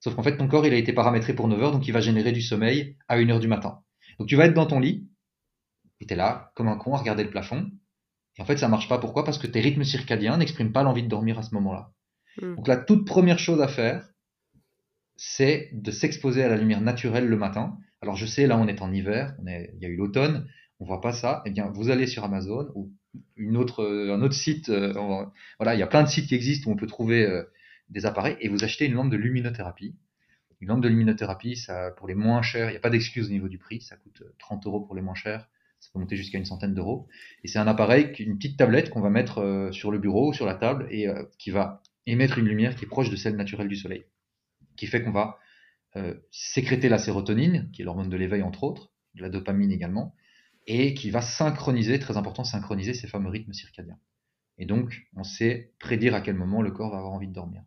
[0.00, 2.00] Sauf qu'en fait, ton corps, il a été paramétré pour 9 heures, donc il va
[2.00, 3.80] générer du sommeil à 1 heure du matin.
[4.18, 5.08] Donc tu vas être dans ton lit,
[6.00, 7.70] et es là, comme un con, à regarder le plafond.
[8.36, 8.98] Et en fait, ça marche pas.
[8.98, 9.24] Pourquoi?
[9.24, 11.92] Parce que tes rythmes circadiens n'expriment pas l'envie de dormir à ce moment-là.
[12.42, 12.56] Hmm.
[12.56, 14.10] Donc la toute première chose à faire,
[15.16, 17.78] c'est de s'exposer à la lumière naturelle le matin.
[18.02, 20.46] Alors je sais, là on est en hiver, on est, il y a eu l'automne,
[20.80, 21.42] on voit pas ça.
[21.46, 22.92] Eh bien, vous allez sur Amazon ou
[23.36, 24.68] une autre, euh, un autre site.
[24.68, 24.92] Euh,
[25.58, 27.44] voilà, il y a plein de sites qui existent où on peut trouver euh,
[27.88, 29.94] des appareils et vous achetez une lampe de luminothérapie.
[30.60, 33.30] Une lampe de luminothérapie, ça, pour les moins chers, il n'y a pas d'excuse au
[33.30, 35.48] niveau du prix, ça coûte 30 euros pour les moins chers,
[35.80, 37.08] ça peut monter jusqu'à une centaine d'euros.
[37.44, 40.54] Et c'est un appareil, une petite tablette qu'on va mettre sur le bureau, sur la
[40.54, 44.06] table, et qui va émettre une lumière qui est proche de celle naturelle du soleil.
[44.78, 45.38] Qui fait qu'on va
[46.30, 50.14] sécréter la sérotonine, qui est l'hormone de l'éveil entre autres, de la dopamine également,
[50.66, 53.98] et qui va synchroniser, très important, synchroniser ces fameux rythmes circadiens.
[54.58, 57.62] Et donc, on sait prédire à quel moment le corps va avoir envie de dormir.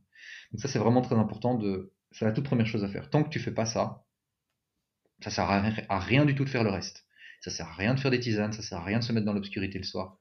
[0.52, 3.10] Donc ça, c'est vraiment très important de, c'est la toute première chose à faire.
[3.10, 4.04] Tant que tu fais pas ça,
[5.22, 7.06] ça sert à rien, du tout de faire le reste.
[7.42, 9.26] Ça sert à rien de faire des tisanes, ça sert à rien de se mettre
[9.26, 10.18] dans l'obscurité le soir.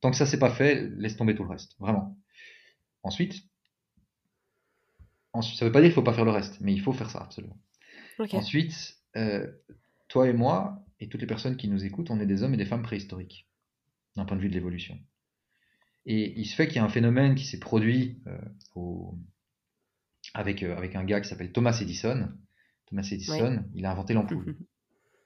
[0.00, 2.16] Tant que ça c'est pas fait, laisse tomber tout le reste, vraiment.
[3.02, 3.42] Ensuite,
[5.32, 7.10] ensuite ça veut pas dire qu'il faut pas faire le reste, mais il faut faire
[7.10, 7.58] ça absolument.
[8.32, 9.50] Ensuite, euh,
[10.08, 12.58] toi et moi, et toutes les personnes qui nous écoutent, on est des hommes et
[12.58, 13.48] des femmes préhistoriques,
[14.16, 14.98] d'un point de vue de l'évolution.
[16.06, 18.38] Et il se fait qu'il y a un phénomène qui s'est produit euh,
[20.34, 22.28] avec, euh, avec un gars qui s'appelle Thomas Edison.
[22.86, 24.58] Thomas Edison, il a inventé l'ampoule.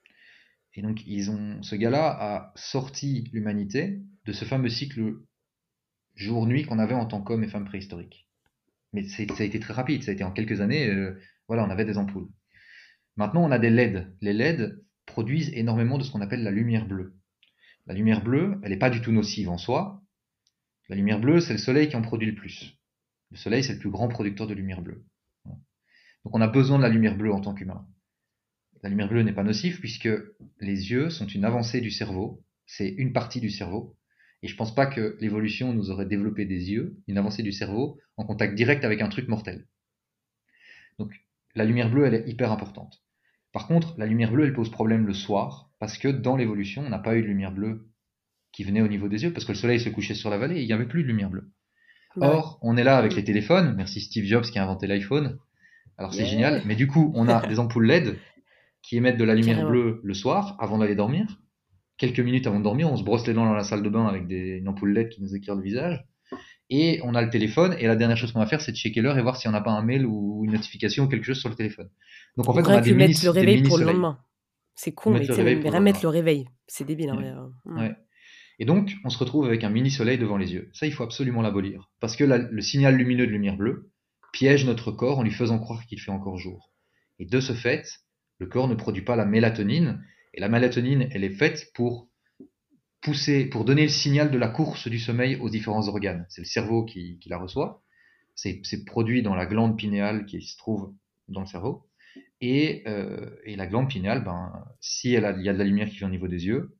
[0.73, 5.17] et donc, ils ont, ce gars-là a sorti l'humanité de ce fameux cycle
[6.15, 8.29] jour-nuit qu'on avait en tant qu'hommes et femmes préhistoriques.
[8.93, 11.69] Mais ça a été très rapide, ça a été en quelques années, euh, voilà, on
[11.69, 12.29] avait des ampoules.
[13.17, 14.15] Maintenant, on a des LED.
[14.21, 14.81] Les LED,
[15.15, 17.15] produisent énormément de ce qu'on appelle la lumière bleue.
[17.85, 20.03] La lumière bleue, elle n'est pas du tout nocive en soi.
[20.89, 22.77] La lumière bleue, c'est le soleil qui en produit le plus.
[23.31, 25.05] Le soleil, c'est le plus grand producteur de lumière bleue.
[25.45, 27.87] Donc on a besoin de la lumière bleue en tant qu'humain.
[28.83, 30.09] La lumière bleue n'est pas nocive puisque
[30.59, 33.95] les yeux sont une avancée du cerveau, c'est une partie du cerveau.
[34.41, 38.01] Et je pense pas que l'évolution nous aurait développé des yeux, une avancée du cerveau,
[38.17, 39.65] en contact direct avec un truc mortel.
[40.99, 41.13] Donc
[41.55, 43.04] la lumière bleue, elle est hyper importante.
[43.55, 46.89] Par contre, la lumière bleue, elle pose problème le soir, parce que dans l'évolution, on
[46.89, 47.87] n'a pas eu de lumière bleue
[48.51, 50.57] qui venait au niveau des yeux, parce que le soleil se couchait sur la vallée
[50.57, 51.49] et il n'y avait plus de lumière bleue.
[52.19, 55.39] Or, on est là avec les téléphones, merci Steve Jobs qui a inventé l'iPhone,
[55.97, 58.19] alors c'est génial, mais du coup, on a des ampoules LED
[58.81, 61.39] qui émettent de la lumière bleue le soir, avant d'aller dormir.
[61.97, 64.05] Quelques minutes avant de dormir, on se brosse les dents dans la salle de bain
[64.05, 66.05] avec des, une ampoule LED qui nous éclaire le visage
[66.69, 69.01] et on a le téléphone, et la dernière chose qu'on va faire, c'est de checker
[69.01, 71.39] l'heure et voir si on n'a pas un mail ou une notification ou quelque chose
[71.39, 71.89] sur le téléphone.
[72.37, 74.19] Donc en fait, on a des mini, le réveil pour le lendemain.
[74.75, 75.19] C'est con, mais,
[75.79, 77.09] mettre le réveil, c'est débile.
[77.09, 77.95] Hein, ouais.
[78.59, 80.69] Et donc, on se retrouve avec un mini soleil devant les yeux.
[80.73, 81.89] Ça, il faut absolument l'abolir.
[81.99, 83.91] Parce que le signal lumineux de lumière bleue
[84.33, 86.73] piège notre corps en lui faisant croire qu'il fait encore jour.
[87.19, 87.87] Et de ce fait,
[88.37, 90.03] le corps ne produit pas la mélatonine.
[90.33, 92.09] Et la mélatonine, elle est faite pour
[93.05, 96.25] pousser, pour donner le signal de la course du sommeil aux différents organes.
[96.27, 97.83] C'est le cerveau qui, la reçoit.
[98.33, 100.91] C'est produit dans la glande pinéale qui se trouve
[101.27, 101.85] dans le cerveau.
[102.41, 105.97] Et, euh, la glande pinéale, ben, si elle il y a de la lumière qui
[105.97, 106.75] vient au niveau des yeux,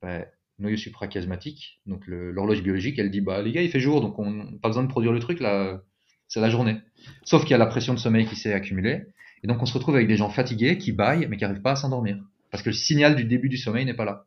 [0.00, 0.24] ben,
[0.58, 4.30] noyau suprachiasmatique, donc l'horloge biologique, elle dit bah les gars il fait jour donc on
[4.30, 5.82] n'a pas besoin de produire le truc là,
[6.28, 6.78] c'est la journée.
[7.24, 9.04] Sauf qu'il y a la pression de sommeil qui s'est accumulée
[9.42, 11.72] et donc on se retrouve avec des gens fatigués qui baillent mais qui n'arrivent pas
[11.72, 12.18] à s'endormir
[12.50, 14.26] parce que le signal du début du sommeil n'est pas là.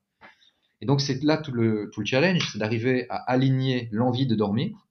[0.84, 4.36] Et donc c'est là tout le, tout le challenge, c'est d'arriver à aligner l'envie de
[4.36, 4.86] dormir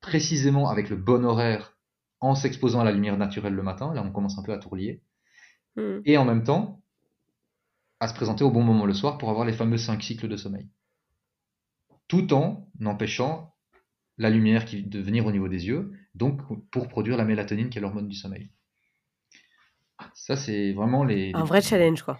[0.00, 1.78] précisément avec le bon horaire
[2.18, 3.94] en s'exposant à la lumière naturelle le matin.
[3.94, 5.00] Là on commence un peu à tourlier.
[5.76, 6.00] Hmm.
[6.04, 6.82] Et en même temps,
[8.00, 10.36] à se présenter au bon moment le soir pour avoir les fameux 5 cycles de
[10.36, 10.68] sommeil.
[12.08, 13.54] Tout en empêchant
[14.16, 16.40] la lumière qui, de venir au niveau des yeux, donc
[16.72, 18.50] pour produire la mélatonine qui est l'hormone du sommeil.
[20.14, 21.30] Ça, c'est vraiment les.
[21.34, 22.18] Un vrai challenge, quoi.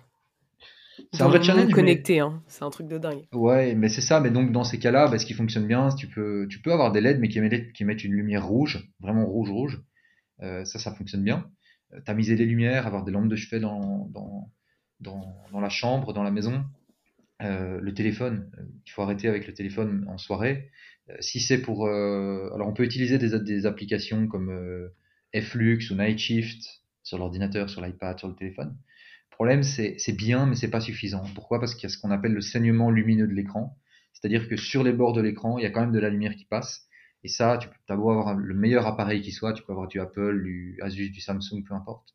[1.13, 1.73] C'est un vrai challenge.
[1.73, 2.43] Connecté, hein.
[2.47, 3.27] c'est un truc de dingue.
[3.33, 4.21] Ouais, mais c'est ça.
[4.21, 6.93] Mais donc, dans ces cas-là, bah, ce qui fonctionne bien, tu peux, tu peux avoir
[6.93, 9.81] des LED, mais qui émettent, qui une lumière rouge, vraiment rouge-rouge.
[10.43, 11.51] Euh, ça, ça fonctionne bien.
[11.95, 14.51] Euh, tamiser les lumières, avoir des lampes de chevet dans, dans,
[15.01, 16.65] dans, dans la chambre, dans la maison.
[17.43, 20.71] Euh, le téléphone, euh, il faut arrêter avec le téléphone en soirée.
[21.21, 24.91] Si c'est pour, alors on peut utiliser des, des applications comme
[25.41, 28.77] Flux ou Night Shift sur l'ordinateur, sur l'iPad, sur le téléphone.
[29.39, 31.25] Problème, c'est bien, mais c'est pas suffisant.
[31.35, 31.61] Pourquoi?
[31.61, 33.79] Parce qu'il y a ce qu'on appelle le saignement lumineux de l'écran.
[34.13, 36.35] C'est-à-dire que sur les bords de l'écran, il y a quand même de la lumière
[36.35, 36.89] qui passe.
[37.23, 40.43] Et ça, tu peux avoir le meilleur appareil qui soit, tu peux avoir du Apple,
[40.43, 42.15] du Asus, du Samsung, peu importe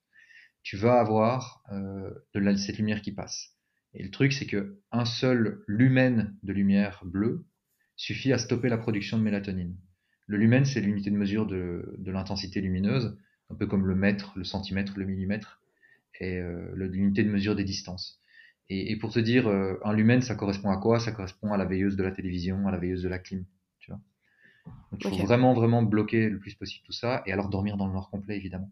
[0.64, 2.10] tu vas avoir euh,
[2.56, 3.52] cette lumière qui passe.
[3.94, 7.46] Et le truc, c'est que un seul lumen de lumière bleue
[7.96, 9.78] suffit à stopper la production de mélatonine.
[10.26, 13.16] Le lumen, c'est l'unité de mesure de l'intensité lumineuse,
[13.50, 15.62] un peu comme le mètre, le centimètre, le millimètre,
[16.20, 18.22] et euh, l'unité de mesure des distances.
[18.70, 21.00] Et, et pour te dire, euh, un lumen, ça correspond à quoi?
[21.00, 23.46] Ça correspond à la veilleuse de la télévision, à la veilleuse de la clim.
[23.80, 24.00] Tu vois?
[24.92, 27.88] Donc il faut vraiment, vraiment bloquer le plus possible tout ça, et alors dormir dans
[27.88, 28.72] le noir complet, évidemment.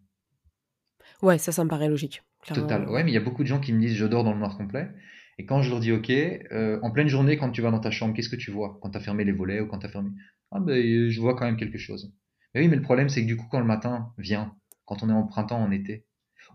[1.21, 2.23] Ouais, ça, ça me paraît logique.
[2.45, 2.89] Total.
[2.89, 4.39] Ouais, mais il y a beaucoup de gens qui me disent je dors dans le
[4.39, 4.89] noir complet.
[5.37, 7.91] Et quand je leur dis ok, euh, en pleine journée, quand tu vas dans ta
[7.91, 8.79] chambre, qu'est-ce que tu vois?
[8.81, 10.11] Quand tu as fermé les volets ou quand tu as fermé?
[10.51, 12.13] Ah ben, je vois quand même quelque chose.
[12.53, 15.09] Mais oui, mais le problème, c'est que du coup, quand le matin vient, quand on
[15.09, 16.05] est en printemps, en été,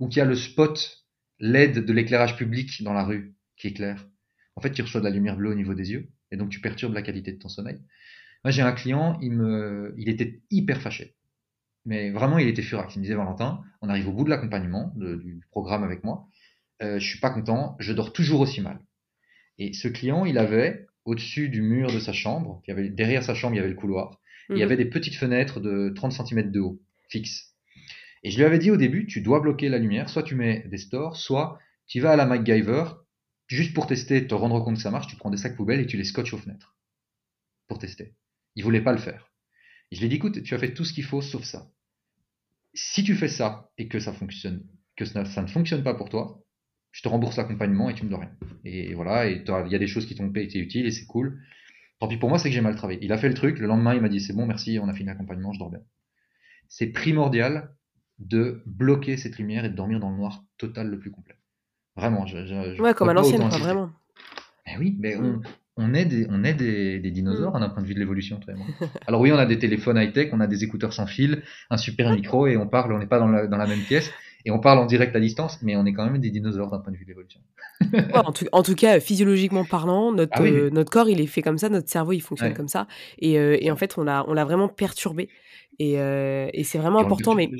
[0.00, 1.04] ou qu'il y a le spot
[1.38, 4.06] LED de l'éclairage public dans la rue qui éclaire,
[4.56, 6.60] en fait, tu reçois de la lumière bleue au niveau des yeux, et donc tu
[6.60, 7.78] perturbes la qualité de ton sommeil.
[8.44, 11.14] Moi, j'ai un client, il, me, il était hyper fâché.
[11.84, 12.94] Mais vraiment, il était furax.
[12.96, 16.26] Il me disait, Valentin, on arrive au bout de l'accompagnement, du programme avec moi.
[16.82, 18.80] Euh, je suis pas content, je dors toujours aussi mal.
[19.58, 23.22] Et ce client, il avait, au-dessus du mur de sa chambre, il y avait, derrière
[23.22, 24.64] sa chambre, il y avait le couloir, il y mhm.
[24.64, 27.55] avait des petites fenêtres de 30 cm de haut, fixes.
[28.22, 30.66] Et je lui avais dit au début, tu dois bloquer la lumière, soit tu mets
[30.68, 32.84] des stores, soit tu vas à la MacGyver,
[33.46, 35.86] juste pour tester, te rendre compte que ça marche, tu prends des sacs poubelles et
[35.86, 36.76] tu les scotches aux fenêtres.
[37.68, 38.14] Pour tester.
[38.54, 39.32] Il voulait pas le faire.
[39.92, 41.70] Je lui ai dit, écoute, tu as fait tout ce qu'il faut sauf ça
[42.76, 44.62] si tu fais ça et que ça fonctionne,
[44.96, 46.44] que ça, ne fonctionne pas pour toi,
[46.92, 48.32] je te rembourse l'accompagnement et tu me dois rien.
[48.64, 51.42] Et voilà, et il y a des choses qui t'ont été utiles et c'est cool.
[51.98, 53.00] Tant pis pour moi, c'est que j'ai mal travaillé.
[53.02, 54.94] Il a fait le truc, le lendemain, il m'a dit c'est bon, merci, on a
[54.94, 55.80] fini l'accompagnement, je dors bien.
[56.68, 57.74] C'est primordial
[58.18, 61.36] de bloquer cette lumière et de dormir dans le noir total le plus complet.
[61.96, 62.26] Vraiment.
[62.26, 63.90] Je, ouais, comme à l'ancienne, vraiment.
[64.66, 65.42] Mais oui, mais on, mm
[65.76, 67.60] on est des, on est des, dinosaures mm.
[67.60, 68.54] d'un point de vue de l'évolution, toi
[69.06, 72.12] Alors oui, on a des téléphones high-tech, on a des écouteurs sans fil, un super
[72.12, 74.10] micro et on parle, on n'est pas dans la, dans la, même pièce
[74.44, 76.78] et on parle en direct à distance, mais on est quand même des dinosaures d'un
[76.78, 77.40] point de vue de l'évolution.
[78.52, 81.68] en, tout, cas, physiologiquement parlant, notre, ah euh, notre corps, il est fait comme ça,
[81.68, 82.86] notre cerveau, il fonctionne comme ça.
[83.18, 85.28] Et, euh, et, en fait, on l'a on vraiment perturbé.
[85.78, 87.50] Et, euh, et c'est vraiment important, mais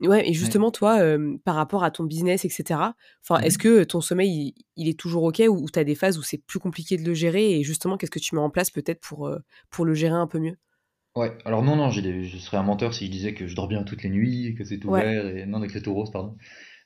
[0.00, 1.00] Ouais, et justement, toi,
[1.44, 2.80] par rapport à ton business, etc.,
[3.22, 6.18] enfin, est-ce mmh que ton sommeil, il, est toujours OK ou, tu as des phases
[6.18, 8.70] où c'est plus compliqué de le gérer Et justement, qu'est-ce que tu mets en place
[8.70, 9.30] peut-être pour,
[9.70, 10.56] pour le gérer un peu mieux?
[11.16, 13.82] Ouais, alors non, non, je serais un menteur si je disais que je dors bien
[13.82, 16.36] toutes les nuits, que c'est tout vert, et non, avec c'est tout rose, pardon.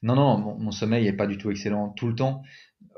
[0.02, 2.42] Non, non, mon, sommeil est pas du tout excellent tout le temps.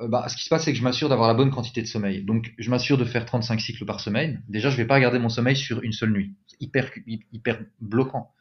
[0.08, 2.24] bah, ce qui se passe, c'est que je m'assure d'avoir la bonne quantité de sommeil.
[2.24, 4.42] Donc, je m'assure de faire 35 cycles par semaine.
[4.48, 6.34] Déjà, je vais pas regarder mon sommeil sur une seule nuit.
[6.46, 6.90] C'est hyper,
[7.32, 8.32] hyper bloquant.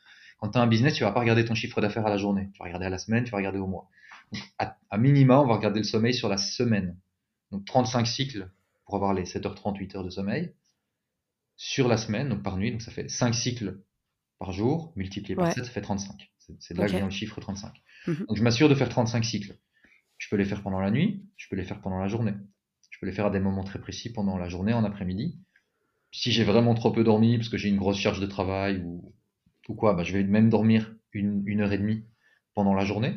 [0.43, 2.49] Quand tu as un business, tu vas pas regarder ton chiffre d'affaires à la journée.
[2.51, 3.87] Tu vas regarder à la semaine, tu vas regarder au mois.
[4.59, 6.99] à, minima, on va regarder le sommeil sur la semaine.
[7.51, 8.51] Donc 35 cycles
[8.83, 10.53] pour avoir les 7h30, 8h de sommeil
[11.55, 12.71] sur la semaine, donc par nuit.
[12.71, 13.79] Donc ça fait 5 cycles
[14.37, 16.29] par jour, multiplié par 7, ça fait 35.
[16.59, 17.81] C'est de là que vient le chiffre 35.
[18.07, 18.25] Mhm.
[18.27, 19.57] Donc je m'assure de faire 35 cycles.
[20.17, 22.33] Je peux les faire pendant la nuit, je peux les faire pendant la journée.
[22.89, 25.39] Je peux les faire à des moments très précis pendant la journée, en après-midi.
[26.11, 29.13] Si j'ai vraiment trop peu dormi, parce que j'ai une grosse charge de travail ou,
[29.69, 32.05] ou quoi, bah, je vais même dormir une, une heure et demie
[32.53, 33.15] pendant la journée.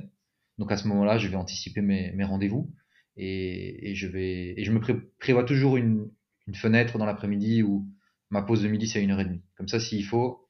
[0.59, 2.73] Donc à ce moment-là, je vais anticiper mes, mes rendez-vous
[3.17, 4.81] et, et, je vais et je me
[5.19, 6.11] prévois toujours une,
[6.47, 7.87] une fenêtre dans l'après-midi où
[8.31, 9.43] ma pause de midi c'est une heure et demie.
[9.57, 10.49] Comme ça, s'il faut,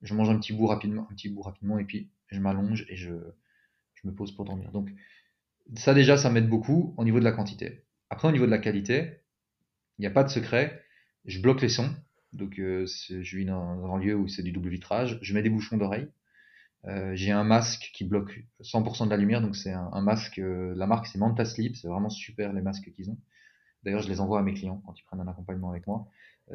[0.00, 2.96] je mange un petit bout rapidement, un petit bout rapidement et puis je m'allonge et
[2.96, 3.12] je,
[3.94, 4.72] je me pose pour dormir.
[4.72, 4.90] Donc
[5.76, 7.84] ça déjà, ça m'aide beaucoup au niveau de la quantité.
[8.10, 9.20] Après, au niveau de la qualité,
[9.98, 10.82] il n'y a pas de secret.
[11.24, 11.90] Je bloque les sons.
[12.32, 15.18] Donc, euh, je vis dans, un lieu où c'est du double vitrage.
[15.22, 16.08] Je mets des bouchons d'oreille.
[16.86, 19.42] Euh, j'ai un masque qui bloque 100% de la lumière.
[19.42, 20.38] Donc, c'est un, masque.
[20.38, 21.76] Euh, la marque, c'est Manta Sleep.
[21.76, 23.18] C'est vraiment super les masques qu'ils ont.
[23.84, 26.06] D'ailleurs, je les envoie à mes clients quand ils prennent un accompagnement avec moi.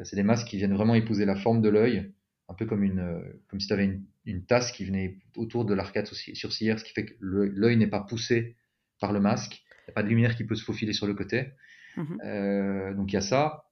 [0.02, 2.12] C'est des masques qui viennent vraiment épouser la forme de l'œil.
[2.48, 5.74] Un peu comme, une, comme si tu avais une, une, tasse qui venait autour de
[5.74, 8.56] l'arcade sourcilière, ce qui fait que l'œil n'est pas poussé
[9.00, 9.62] par le masque.
[9.88, 11.48] Il n'y a pas de lumière qui peut se faufiler sur le côté.
[11.96, 13.64] Mmh euh, donc il y a ça.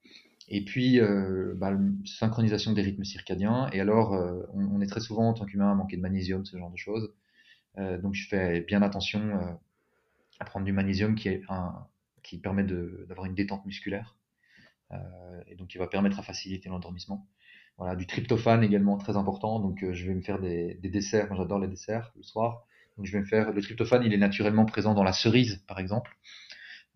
[0.49, 1.73] Et puis, euh, bah,
[2.05, 3.69] synchronisation des rythmes circadiens.
[3.73, 6.57] Et alors, euh, on, est très souvent en tant qu'humain à manquer de magnésium, ce
[6.57, 7.13] genre de choses.
[7.77, 9.53] Euh, donc je fais bien attention euh,
[10.39, 11.85] à prendre du magnésium qui, est un,
[12.23, 14.15] qui permet d'avoir une détente musculaire.
[15.47, 17.27] et donc qui va permettre à faciliter l'endormissement.
[17.77, 19.59] Voilà, du tryptophane également très important.
[19.59, 21.27] Donc je vais me faire des, des desserts.
[21.27, 22.65] Moi j'adore les desserts le soir.
[22.97, 25.79] Donc je vais me faire le tryptophane, il est naturellement présent dans la cerise par
[25.79, 26.17] exemple.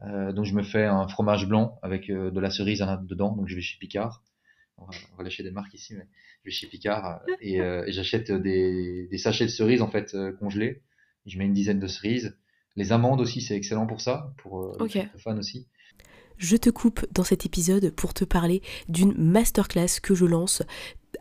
[0.04, 3.36] Euh, donc je me fais un fromage blanc avec euh, de la cerise dedans.
[3.36, 4.24] Donc je vais chez Picard.
[4.78, 6.08] On va, on va, lâcher des marques ici, mais
[6.44, 10.16] je vais chez Picard et, euh, et j'achète des, des, sachets de cerises en fait
[10.40, 10.82] congelés.
[11.28, 12.36] Je mets une dizaine de cerises.
[12.76, 15.10] Les amandes aussi, c'est excellent pour ça, pour okay.
[15.14, 15.68] le fan aussi.
[16.38, 20.64] Je te coupe dans cet épisode pour te parler d'une masterclass que je lance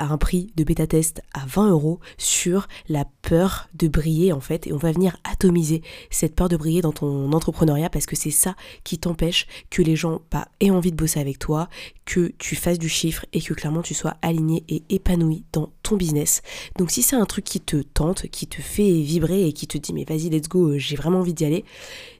[0.01, 4.41] à un prix de bêta test à 20 euros sur la peur de briller en
[4.41, 4.67] fait.
[4.67, 8.31] Et on va venir atomiser cette peur de briller dans ton entrepreneuriat parce que c'est
[8.31, 11.69] ça qui t'empêche que les gens bah, aient envie de bosser avec toi,
[12.07, 15.97] que tu fasses du chiffre et que clairement tu sois aligné et épanoui dans ton
[15.97, 16.41] business.
[16.79, 19.77] Donc si c'est un truc qui te tente, qui te fait vibrer et qui te
[19.77, 21.65] dit mais vas-y let's go, j'ai vraiment envie d'y aller,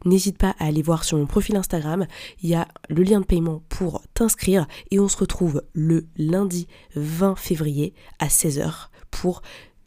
[0.05, 2.07] n'hésite pas à aller voir sur mon profil Instagram,
[2.43, 6.69] il y a le lien de paiement pour t'inscrire et on se retrouve le lundi
[6.95, 7.70] 20 février
[8.19, 9.43] à 16h pour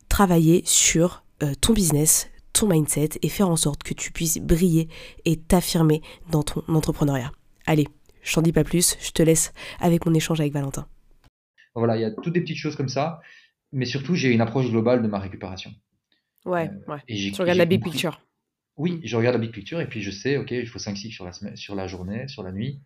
[0.09, 4.87] travailler sur euh, ton business, ton mindset et faire en sorte que tu puisses briller
[5.25, 7.31] et t'affirmer dans ton entrepreneuriat.
[7.65, 7.87] Allez,
[8.21, 10.87] je t'en dis pas plus, je te laisse avec mon échange avec Valentin.
[11.75, 13.21] Voilà, il y a toutes des petites choses comme ça,
[13.71, 15.71] mais surtout j'ai une approche globale de ma récupération.
[16.45, 16.99] Ouais, euh, ouais.
[17.07, 17.91] Et tu regardes la big compris...
[17.91, 18.21] picture.
[18.75, 21.13] Oui, je regarde la big picture et puis je sais, ok, il faut 5 cycles
[21.13, 22.81] sur la, semaine, sur la journée, sur la nuit.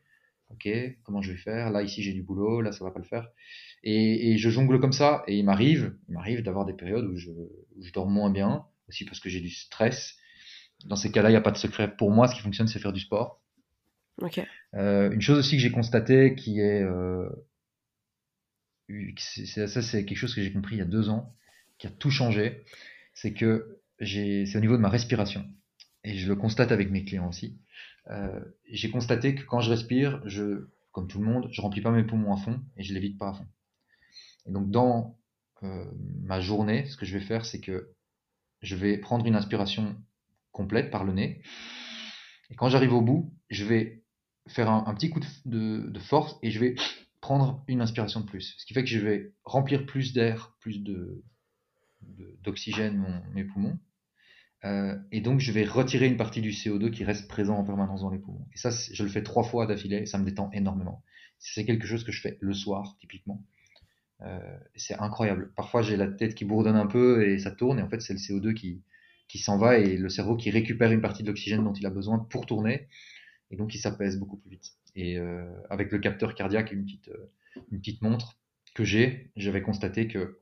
[0.50, 0.70] Ok,
[1.04, 1.72] comment je vais faire?
[1.72, 3.28] Là, ici, j'ai du boulot, là, ça va pas le faire.
[3.90, 5.24] Et, et je jongle comme ça.
[5.28, 8.66] Et il m'arrive, il m'arrive d'avoir des périodes où je, où je dors moins bien,
[8.90, 10.16] aussi parce que j'ai du stress.
[10.86, 11.96] Dans ces cas-là, il n'y a pas de secret.
[11.96, 13.42] Pour moi, ce qui fonctionne, c'est faire du sport.
[14.76, 17.30] Euh, une chose aussi que j'ai constaté, qui est, euh,
[19.18, 21.34] c'est, ça, c'est quelque chose que j'ai compris il y a deux ans,
[21.78, 22.64] qui a tout changé,
[23.14, 25.46] c'est que j'ai, c'est au niveau de ma respiration
[26.04, 27.60] et je le constate avec mes clients aussi,
[28.10, 28.40] euh,
[28.72, 32.04] j'ai constaté que quand je respire, je, comme tout le monde, je remplis pas mes
[32.04, 33.48] poumons à fond et je les vide pas à fond.
[34.48, 35.18] Et donc dans
[35.64, 35.86] euh,
[36.22, 37.94] ma journée, ce que je vais faire, c'est que
[38.62, 39.96] je vais prendre une inspiration
[40.52, 41.42] complète par le nez.
[42.50, 44.04] Et quand j'arrive au bout, je vais
[44.48, 46.76] faire un, petit coup de, force et je vais
[47.20, 48.56] prendre une inspiration de plus.
[48.58, 51.24] Ce qui fait que je vais remplir plus d'air, plus de
[52.44, 53.78] d'oxygène mes poumons.
[54.64, 58.02] Euh, et donc, je vais retirer une partie du CO2 qui reste présent en permanence
[58.02, 58.48] dans les poumons.
[58.54, 61.04] Et ça, je le fais trois fois d'affilée, ça me détend énormément.
[61.40, 63.44] C'est quelque chose que je fais le soir, typiquement.
[64.22, 65.52] Euh, c'est incroyable.
[65.56, 68.14] Parfois, j'ai la tête qui bourdonne un peu et ça tourne, et en fait, c'est
[68.14, 68.82] le CO2 qui,
[69.28, 71.90] qui s'en va et le cerveau qui récupère une partie de l'oxygène dont il a
[71.90, 72.88] besoin pour tourner,
[73.52, 74.74] et donc il s'apaise beaucoup plus vite.
[74.96, 77.30] Et euh, avec le capteur cardiaque, une petite, euh,
[77.72, 78.38] une petite montre
[78.74, 80.40] que j'ai, j'avais constaté que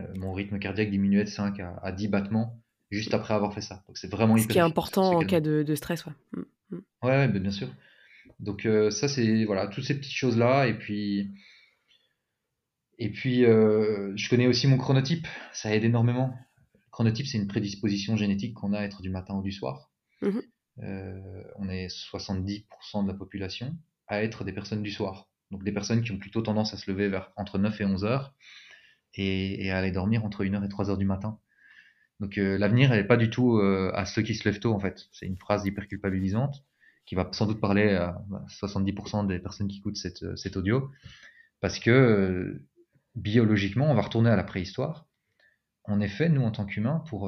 [0.00, 3.60] euh, mon rythme cardiaque diminuait de 5 à, à 10 battements juste après avoir fait
[3.60, 3.82] ça.
[3.86, 6.12] Donc c'est vraiment Ce qui est important en cas de, de, stress, ouais.
[6.70, 6.78] Mmh.
[7.02, 7.68] Ouais, bien sûr.
[8.40, 11.30] Donc euh, ça c'est voilà toutes ces petites choses là et puis
[12.98, 16.34] et puis euh, je connais aussi mon chronotype, ça aide énormément.
[16.74, 19.90] Le chronotype c'est une prédisposition génétique qu'on a à être du matin ou du soir.
[20.22, 20.40] Mmh.
[20.82, 23.76] Euh, on est 70% de la population
[24.06, 25.28] à être des personnes du soir.
[25.50, 28.04] Donc des personnes qui ont plutôt tendance à se lever vers entre 9 et 11
[28.04, 28.34] heures
[29.14, 31.38] et, et à aller dormir entre 1h et 3 heures du matin.
[32.20, 34.80] Donc euh, l'avenir, elle n'est pas du tout à ceux qui se lèvent tôt, en
[34.80, 35.08] fait.
[35.12, 36.64] C'est une phrase hyper culpabilisante
[37.06, 40.90] qui va sans doute parler à 70% des personnes qui écoutent cette, cet audio.
[41.60, 42.62] Parce que
[43.14, 45.06] biologiquement, on va retourner à la préhistoire.
[45.84, 47.24] En effet, nous, en tant qu'humains, pour,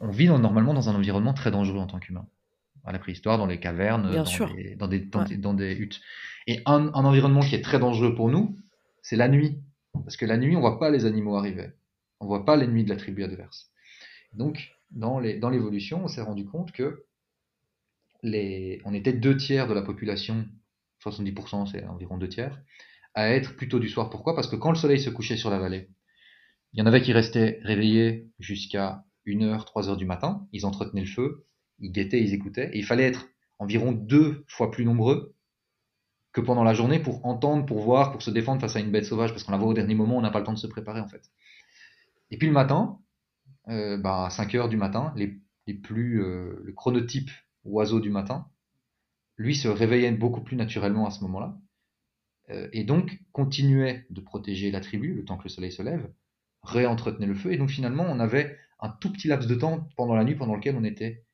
[0.00, 2.26] on vit dans, normalement dans un environnement très dangereux en tant qu'humain.
[2.84, 5.28] à la préhistoire, dans les cavernes, dans, des, dans, des, dans, Ouais.
[5.28, 6.00] des, dans des huttes.
[6.46, 8.58] Et un, un environnement qui est très dangereux pour nous,
[9.02, 9.58] c'est la nuit.
[10.04, 11.70] Parce que la nuit, on voit pas les animaux arriver.
[12.20, 13.70] On voit pas l'ennemi de la tribu adverse.
[14.32, 17.04] Donc, dans l'évolution, on s'est rendu compte que
[18.22, 20.46] les, on était deux tiers de la population,
[21.04, 22.58] 70% c'est environ deux tiers,
[23.14, 24.10] à être plutôt du soir.
[24.10, 24.34] Pourquoi?
[24.34, 25.90] Parce que quand le soleil se couchait sur la vallée,
[26.72, 31.06] il y en avait qui restaient réveillés jusqu'à 1h, 3h du matin, ils entretenaient le
[31.06, 31.46] feu,
[31.78, 35.34] ils guettaient, ils écoutaient, et il fallait être environ deux fois plus nombreux
[36.32, 39.04] que pendant la journée pour entendre, pour voir, pour se défendre face à une bête
[39.04, 40.66] sauvage, parce qu'on la voit au dernier moment, on n'a pas le temps de se
[40.66, 41.30] préparer en fait.
[42.30, 42.98] Et puis le matin,
[43.68, 47.30] euh, bah, à 5 heures du matin, les, les plus, euh, le chronotype
[47.64, 48.46] oiseau du matin,
[49.36, 51.58] lui se réveillait beaucoup plus naturellement à ce moment-là,
[52.72, 56.08] et donc continuait de protéger la tribu le temps que le soleil se lève,
[56.62, 60.14] réentretenait le feu, et donc finalement on avait un tout petit laps de temps pendant
[60.14, 61.24] la nuit pendant lequel on était,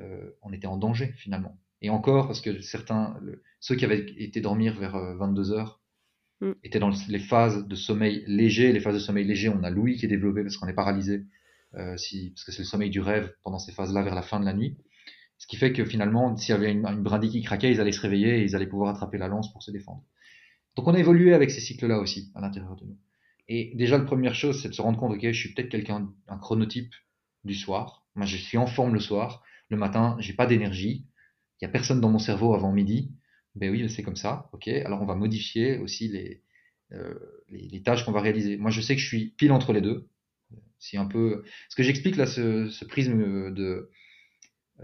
[0.00, 1.58] euh, on était en danger finalement.
[1.80, 5.80] Et encore, parce que certains, le- ceux qui avaient été dormir vers 22 heures
[6.40, 6.52] Mm.
[6.62, 8.72] étaient dans les phases de sommeil léger.
[8.72, 11.24] Les phases de sommeil léger, on a l'ouïe qui est développée parce qu'on est paralysé,
[11.74, 14.38] euh, si, parce que c'est le sommeil du rêve pendant ces phases-là vers la fin
[14.40, 14.76] de la nuit.
[15.38, 17.92] Ce qui fait que finalement, s'il y avait une, une brindille qui craquait, ils allaient
[17.92, 20.04] se réveiller et ils allaient pouvoir attraper la lance pour se défendre.
[20.78, 22.96] Donc on a évolué avec ces cycles-là aussi à l'intérieur de nous.
[23.48, 26.08] Et déjà, la première chose, c'est de se rendre compte, ok, je suis peut-être quelqu'un,
[26.28, 26.92] un chronotype
[27.42, 28.06] du soir.
[28.14, 29.42] Moi, je suis en forme le soir.
[29.70, 31.04] Le matin, j'ai pas d'énergie.
[31.60, 33.10] Il y a personne dans mon cerveau avant midi.
[33.56, 34.48] Ben oui, c'est comme ça.
[34.52, 34.68] Ok.
[34.68, 36.44] Alors on va modifier aussi les,
[36.92, 37.14] euh,
[37.48, 38.56] les, les tâches qu'on va réaliser.
[38.56, 40.06] Moi, je sais que je suis pile entre les deux.
[40.78, 43.90] C'est un peu ce que j'explique là, ce, ce prisme de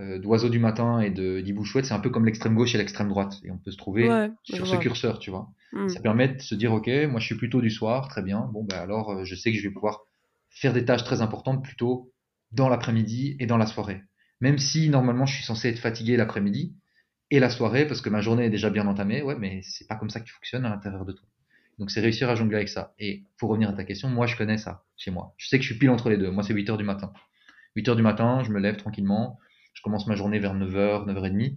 [0.01, 2.79] euh, d'oiseau du matin et de d'hibou chouette, c'est un peu comme l'extrême gauche et
[2.79, 3.35] l'extrême droite.
[3.45, 4.81] Et on peut se trouver Ouais, sur ce vois.
[4.83, 5.49] curseur, tu vois.
[5.75, 5.89] Mm.
[5.89, 8.49] Ça permet de se dire, ok, moi je suis plutôt du soir, très bien.
[8.53, 10.01] Bon, ben alors euh, je sais que je vais pouvoir
[10.49, 12.13] faire des tâches très importantes plutôt
[12.53, 14.03] dans l'après-midi et dans la soirée.
[14.41, 16.77] Même si normalement je suis censé être fatigué l'après-midi
[17.31, 19.97] et la soirée parce que ma journée est déjà bien entamée, ouais, mais c'est pas
[19.97, 21.27] comme ça que tu fonctionnes à l'intérieur de toi.
[21.79, 22.95] Donc c'est réussir à jongler avec ça.
[23.01, 25.35] Et pour revenir à ta question, moi je connais ça chez moi.
[25.39, 26.31] Je sais que je suis pile entre les deux.
[26.31, 27.13] Moi c'est 8 heures du matin.
[27.75, 29.41] 8 heures du matin, je me lève tranquillement,
[29.73, 31.43] je commence ma journée vers 9h, 9h30.
[31.43, 31.57] Et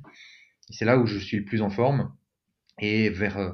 [0.72, 2.12] c'est là où je suis le plus en forme.
[2.80, 3.52] Et vers, euh,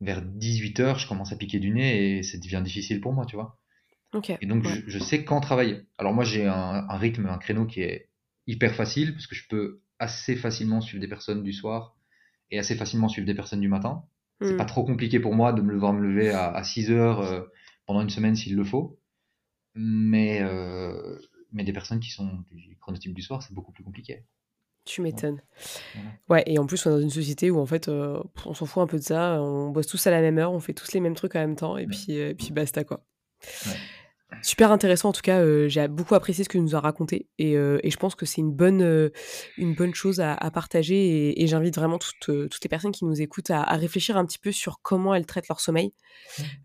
[0.00, 3.36] vers 18h, je commence à piquer du nez et ça devient difficile pour moi, tu
[3.36, 3.58] vois.
[4.12, 4.30] Ok.
[4.40, 4.82] Et donc, ouais.
[4.86, 5.82] je, je sais quand travailler.
[5.98, 8.08] Alors, moi, j'ai un, un rythme, un créneau qui est
[8.46, 11.96] hyper facile, parce que je peux assez facilement suivre des personnes du soir
[12.50, 14.04] et assez facilement suivre des personnes du matin.
[14.42, 17.20] C'est pas trop compliqué pour moi de me devoir me lever à, à 6 heures
[17.20, 17.42] euh,
[17.84, 18.98] pendant une semaine s'il le faut.
[19.74, 21.18] Mais, euh,
[21.52, 24.24] mais des personnes qui sont du chronotype du soir, c'est beaucoup plus compliqué.
[24.86, 25.40] Tu m'étonnes.
[26.28, 28.66] Ouais, et en plus, on est dans une société où en fait, euh, on s'en
[28.66, 29.40] fout un peu de ça.
[29.40, 31.54] On bosse tous à la même heure, on fait tous les mêmes trucs en même
[31.56, 31.86] temps, et Ouais.
[31.88, 33.04] puis, euh, puis basta quoi.
[33.66, 33.72] Ouais.
[34.42, 35.40] Super intéressant en tout cas.
[35.40, 38.14] euh, J'ai beaucoup apprécié ce que tu nous as raconté, et, euh, et je pense
[38.14, 39.10] que c'est une bonne,
[39.58, 40.94] une bonne chose à, à partager.
[41.28, 44.24] Et, et j'invite vraiment toutes, toutes les personnes qui nous écoutent à, à réfléchir un
[44.24, 45.92] petit peu sur comment elles traitent leur sommeil.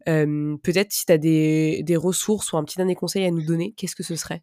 [0.05, 3.74] Peut-être si tu as des, des ressources ou un petit dernier conseil à nous donner,
[3.76, 4.41] qu'est-ce que ce serait?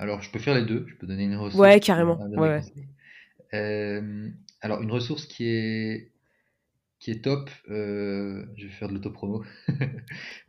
[0.00, 0.86] Alors, je peux faire les deux.
[0.88, 1.60] Je peux donner une ressource.
[1.60, 2.18] Ouais, carrément.
[2.18, 2.62] Ouais, ouais.
[3.54, 4.30] Euh,
[4.62, 6.12] alors, une ressource qui est,
[7.00, 9.44] qui est top, euh, je vais faire de l'autopromo.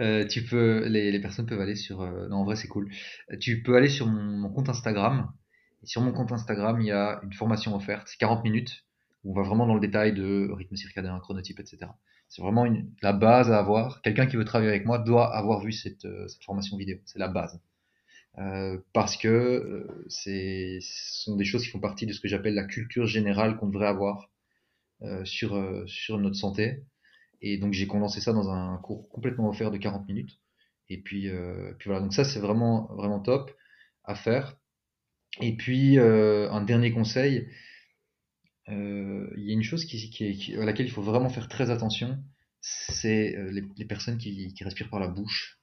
[0.01, 2.01] Euh, tu peux, les, les personnes peuvent aller sur.
[2.01, 2.89] euh, non, en vrai, c'est cool.
[3.39, 5.31] Tu peux aller sur mon, mon compte Instagram.
[5.83, 8.85] Et sur mon compte Instagram, il y a une formation offerte, c'est 40 minutes,
[9.23, 11.91] où on va vraiment dans le détail de rythme circadien, chronotype, etc.
[12.29, 14.01] C'est vraiment une, la base à avoir.
[14.01, 16.97] Quelqu'un qui veut travailler avec moi doit avoir vu cette, cette formation vidéo.
[17.05, 17.59] C'est la base.
[18.38, 22.53] Euh, parce que euh, ce sont des choses qui font partie de ce que j'appelle
[22.53, 24.29] la culture générale qu'on devrait avoir
[25.01, 26.84] euh, sur, sur notre santé.
[27.41, 30.39] Et donc j'ai condensé ça dans un cours complètement offert de 40 minutes.
[30.89, 31.29] Et puis,
[31.86, 33.51] voilà, donc ça c'est vraiment, vraiment top
[34.03, 34.57] à faire.
[35.39, 37.47] Et puis un dernier conseil,
[38.67, 42.21] il y a une chose à laquelle il faut vraiment faire très attention,
[42.59, 45.61] c'est les, personnes qui, respirent par la bouche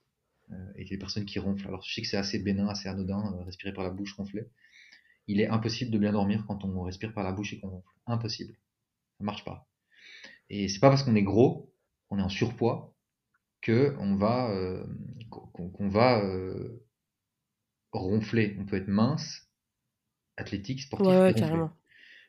[0.77, 1.67] et les personnes qui ronflent.
[1.67, 4.47] Alors je sais que c'est assez bénin, assez anodin, euh, respirer par la bouche, ronfler.
[5.27, 7.89] Il est impossible de bien dormir quand on respire par la bouche et qu'on ronfle.
[8.07, 8.55] Impossible.
[9.19, 9.69] Ça marche pas.
[10.51, 11.75] Et c'est pas parce qu'on est gros,
[12.11, 12.95] on est en surpoids,
[13.61, 14.87] que on va, euh,
[15.29, 16.85] qu'on va euh,
[17.93, 18.57] ronfler.
[18.59, 19.49] On peut être mince,
[20.37, 21.71] athlétique, sportif Ouais, ouais, carrément.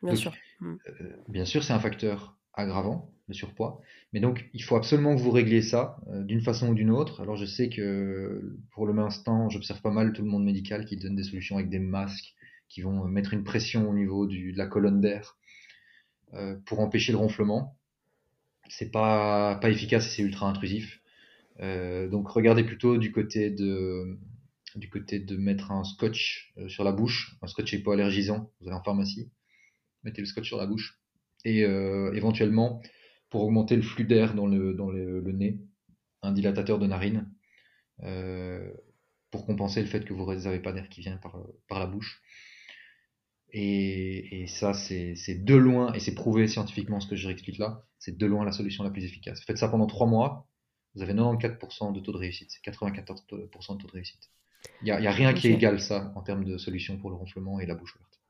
[0.02, 0.34] Bien Donc, sûr.
[0.60, 0.74] Mm.
[0.88, 3.80] euh, bien sûr, c'est un facteur aggravant, surpoids.
[4.12, 7.20] Mais donc, il faut absolument que vous régliez ça euh, d'une façon ou d'une autre.
[7.20, 10.96] Alors, je sais que pour le instant, j'observe pas mal tout le monde médical qui
[10.96, 12.34] donne des solutions avec des masques
[12.68, 15.36] qui vont euh, mettre une pression au niveau de la colonne d'air
[16.34, 17.76] euh, pour empêcher le ronflement.
[18.68, 21.00] C'est pas, efficace et c'est ultra intrusif.
[21.58, 24.18] Donc, regardez plutôt du côté de,
[24.76, 28.82] du côté de mettre un scotch sur la bouche, un scotch hypoallergisant, vous allez en
[28.82, 29.30] pharmacie,
[30.02, 30.98] mettez le scotch sur la bouche,
[31.44, 31.60] et
[32.14, 32.80] éventuellement,
[33.30, 35.60] pour augmenter le flux d'air dans, le, dans le, nez,
[36.22, 37.30] un dilatateur de narine,
[39.30, 42.22] pour compenser le fait que vous n'avez pas d'air qui vient par, par la bouche.
[43.52, 47.84] Et, et ça, c'est de loin, et c'est prouvé scientifiquement ce que je réexplique là,
[47.98, 49.42] c'est de loin la solution la plus efficace.
[49.44, 50.48] Faites ça pendant 3 mois,
[50.94, 54.30] vous avez 94% de taux de réussite, c'est 94% de taux de réussite.
[54.82, 57.16] Il n'y a, y a, rien qui égale ça en termes de solution pour le
[57.16, 58.20] ronflement et la bouche ouverte.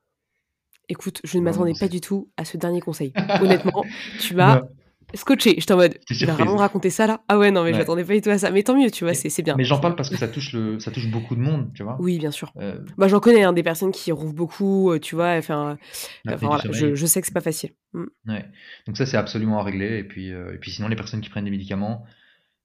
[0.87, 3.13] Écoute, je ne m'attendais pas du tout à ce dernier conseil.
[3.41, 3.85] Honnêtement,
[4.19, 4.61] tu m'as
[5.13, 5.55] scotché.
[5.57, 8.03] J'étais en mode, tu vas vraiment raconter ça là Ah ouais, non, mais je j'attendais
[8.03, 8.51] pas du tout à ça.
[8.51, 9.55] Mais tant mieux, tu vois, c'est bien.
[9.57, 11.97] Mais j'en parle parce que ça touche, le, ça touche beaucoup de monde, tu vois.
[11.99, 12.51] Oui, bien sûr.
[12.57, 15.35] Euh, bah, j'en connais hein, des personnes qui ronflent beaucoup, euh, tu vois.
[15.37, 15.77] Enfin,
[16.25, 17.71] voilà, je, je, sais que c'est pas facile.
[17.93, 18.05] Mm.
[18.27, 18.45] Ouais.
[18.87, 19.99] Donc ça, c'est absolument à régler.
[19.99, 22.05] Et puis, euh, et puis sinon, les personnes qui prennent des médicaments,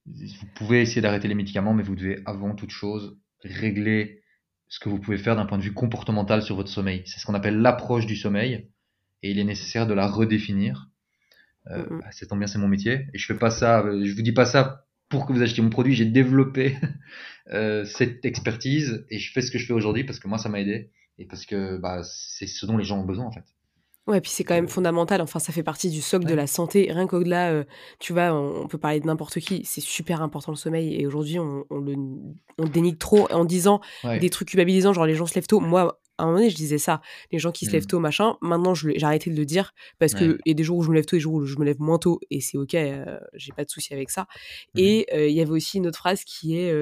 [0.06, 4.22] vous pouvez essayer d'arrêter les médicaments, mais vous devez avant toute chose régler
[4.68, 7.02] ce que vous pouvez faire d'un point de vue comportemental sur votre sommeil.
[7.06, 8.68] C'est ce qu'on appelle l'approche du sommeil.
[9.22, 10.88] Et il est nécessaire de la redéfinir
[11.70, 13.06] euh, bah, c'est tant bien, c'est mon métier.
[13.12, 15.62] Et je fais pas ça, euh, je vous dis pas ça pour que vous achetiez
[15.62, 15.94] mon produit.
[15.94, 16.76] J'ai développé
[17.52, 20.48] euh, cette expertise et je fais ce que je fais aujourd'hui parce que moi, ça
[20.48, 23.44] m'a aidé et parce que bah, c'est ce dont les gens ont besoin en fait.
[24.06, 25.20] Ouais, puis c'est quand même fondamental.
[25.20, 26.92] Enfin, ça fait partie du socle de la santé.
[26.92, 27.64] Rien qu'au-delà,
[27.98, 29.64] tu vois, on, peut parler de n'importe qui.
[29.64, 30.94] C'est super important le sommeil.
[30.94, 31.96] Et aujourd'hui, on, le
[32.56, 35.58] on dénigre trop en disant des trucs culpabilisants, genre les gens se lèvent tôt.
[35.58, 37.00] Moi, à un moment donné, je disais ça,
[37.32, 37.88] les gens qui se lèvent mmh.
[37.88, 38.36] tôt, machin.
[38.40, 40.90] Maintenant, j'ai arrêté de le dire parce que il y a des jours où je
[40.90, 42.74] me lève tôt et des jours où je me lève moins tôt et c'est ok,
[42.74, 44.22] euh, j'ai pas de souci avec ça.
[44.22, 44.78] Mmh.
[44.78, 46.72] Et euh, il y avait aussi une autre phrase qui est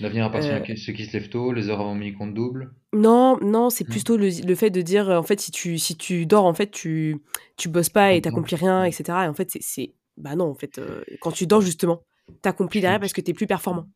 [0.00, 2.74] L'avenir appartient à ceux qui se lèvent tôt, les heures avant midi comptent double?
[2.94, 3.90] Non, non, c'est mmh.
[3.90, 6.70] plutôt le, le, fait de dire en fait si tu si tu dors en fait
[6.70, 7.18] tu
[7.56, 9.04] tu bosses pas et t'accomplis rien, etc.
[9.24, 12.02] Et en fait c'est bah non en fait euh, quand tu dors justement
[12.42, 13.88] t'accomplis derrière parce que t'es plus performant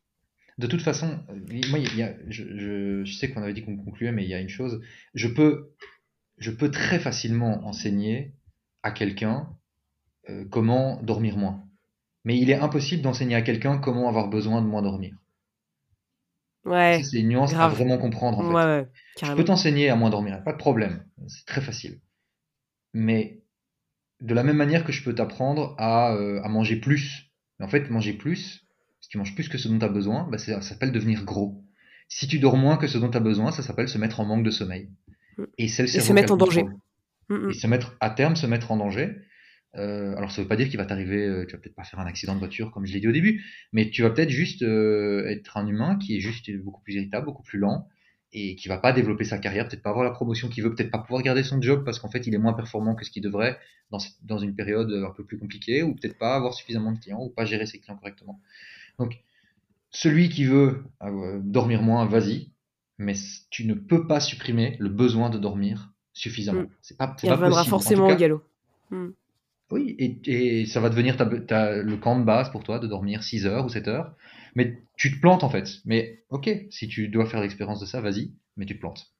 [0.57, 1.19] de toute façon,
[1.69, 4.39] moi, y a, je, je, sais qu'on avait dit qu'on concluait, mais il y a
[4.39, 4.81] une chose.
[5.13, 5.71] Je peux,
[6.37, 8.33] je peux très facilement enseigner
[8.81, 9.49] à quelqu'un
[10.29, 11.63] euh, comment dormir moins.
[12.25, 15.15] Mais il est impossible d'enseigner à quelqu'un comment avoir besoin de moins dormir.
[16.65, 17.01] Ouais.
[17.03, 18.39] C'est une nuance à vraiment comprendre.
[18.39, 18.53] En fait.
[18.53, 18.87] ouais,
[19.23, 21.05] je peux t'enseigner à moins dormir, pas de problème.
[21.27, 22.01] C'est très facile.
[22.93, 23.41] Mais
[24.19, 27.31] de la même manière que je peux t'apprendre à, euh, à manger plus.
[27.59, 28.66] Mais en fait, manger plus,
[29.07, 31.63] si tu manges plus que ce dont tu as besoin, bah ça s'appelle devenir gros.
[32.09, 34.25] Si tu dors moins que ce dont tu as besoin, ça s'appelle se mettre en
[34.25, 34.89] manque de sommeil.
[35.37, 35.43] Mm.
[35.57, 36.65] Et, se mettre en danger.
[37.29, 37.49] Mm, mm.
[37.49, 39.15] Et se mettre, à terme, se mettre en danger.
[39.75, 42.01] Euh, alors ça veut pas dire qu'il va t'arriver, euh, tu vas peut-être pas faire
[42.01, 44.61] un accident de voiture comme je l'ai dit au début, mais tu vas peut-être juste
[44.63, 47.87] euh, être un humain qui est juste beaucoup plus irritable, beaucoup plus lent
[48.33, 50.91] et qui va pas développer sa carrière, peut-être pas avoir la promotion qu'il veut, peut-être
[50.91, 53.23] pas pouvoir garder son job parce qu'en fait il est moins performant que ce qu'il
[53.23, 53.57] devrait
[53.89, 57.21] dans, dans une période un peu plus compliquée ou peut-être pas avoir suffisamment de clients
[57.21, 58.41] ou pas gérer ses clients correctement.
[58.99, 59.19] Donc,
[59.89, 62.51] celui qui veut euh, dormir moins, vas-y,
[62.97, 63.13] mais
[63.49, 66.61] tu ne peux pas supprimer le besoin de dormir suffisamment.
[66.61, 66.69] Mm.
[66.81, 68.43] C'est pas, Il reviendra forcément au galop.
[68.91, 69.09] Mm.
[69.69, 73.65] Oui, et, ça va devenir le camp de base pour toi de dormir 6 heures
[73.65, 74.15] ou 7 heures.
[74.55, 75.81] Mais tu te plantes en fait.
[75.85, 79.11] Mais ok, si tu dois faire l'expérience de ça, vas-y, mais tu te plantes.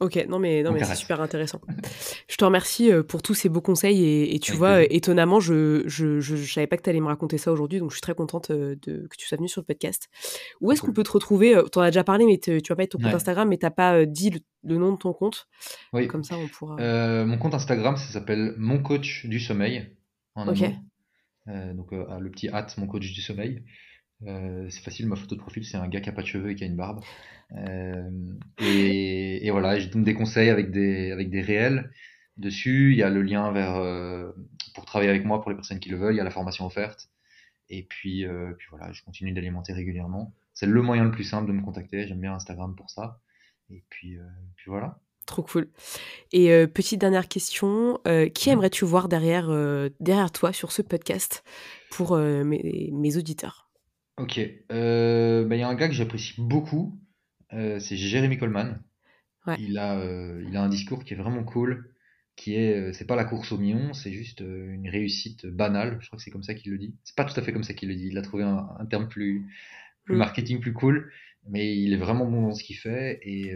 [0.00, 1.60] Ok, non mais, non, mais c'est super intéressant.
[2.28, 5.84] je te remercie euh, pour tous ces beaux conseils et, tu vois, euh, étonnamment, je,
[5.86, 8.14] je, je, savais pas que tu allais me raconter ça aujourd'hui, donc je suis très
[8.14, 10.08] contente euh, de, que tu sois venue sur le podcast.
[10.60, 12.82] Où est-ce qu'on peut te retrouver Tu en as déjà parlé, mais tu vas pas
[12.82, 14.30] être ton compte Instagram, mais t'as pas dit
[14.64, 15.46] le, nom de ton compte.
[15.92, 16.08] Oui.
[16.08, 16.76] Comme ça, on pourra.
[17.24, 19.96] mon compte Instagram, ça s'appelle Mon Coach du Sommeil.
[20.36, 20.64] ok.
[21.46, 23.62] donc le petit hâte, Mon Coach du Sommeil.
[24.26, 26.54] C'est facile, ma photo de profil, c'est un gars qui a pas de cheveux et
[26.54, 27.00] qui a une barbe.
[27.56, 28.10] Euh,
[28.58, 31.90] et, voilà, je donne des conseils avec des, avec des réels
[32.36, 32.92] dessus.
[32.92, 34.32] Il y a le lien vers euh,
[34.74, 36.14] pour travailler avec moi pour les personnes qui le veulent.
[36.14, 37.08] Il y a la formation offerte.
[37.70, 40.34] Et puis, euh, puis voilà, je continue d'alimenter régulièrement.
[40.52, 42.06] C'est le moyen le plus simple de me contacter.
[42.06, 43.20] J'aime bien Instagram pour ça.
[43.70, 44.18] Et puis,
[44.56, 45.00] puis voilà.
[45.26, 45.70] Trop cool.
[46.32, 47.98] Et petite dernière question,
[48.34, 48.52] qui mmh.
[48.52, 49.48] aimerais-tu voir derrière,
[49.98, 51.42] derrière toi sur ce podcast
[51.90, 53.63] pour mes, mes, auditeurs?
[54.16, 54.38] Ok,
[54.68, 56.98] bah, il y a un gars que j'apprécie beaucoup,
[57.54, 58.82] euh, c'est Jérémy Coleman.
[59.58, 61.94] Il, a, euh, il a un discours qui est vraiment cool,
[62.34, 65.98] qui est, euh, c'est pas la course au million, c'est juste une réussite banale.
[66.00, 66.96] Je crois que c'est comme ça qu'il le dit.
[67.04, 68.08] C'est pas tout à fait comme ça qu'il le dit.
[68.08, 69.46] Il a trouvé un, terme plus,
[70.04, 70.18] plus mm.
[70.18, 71.12] marketing, plus cool,
[71.46, 73.52] mais il est vraiment bon dans ce qu'il fait et,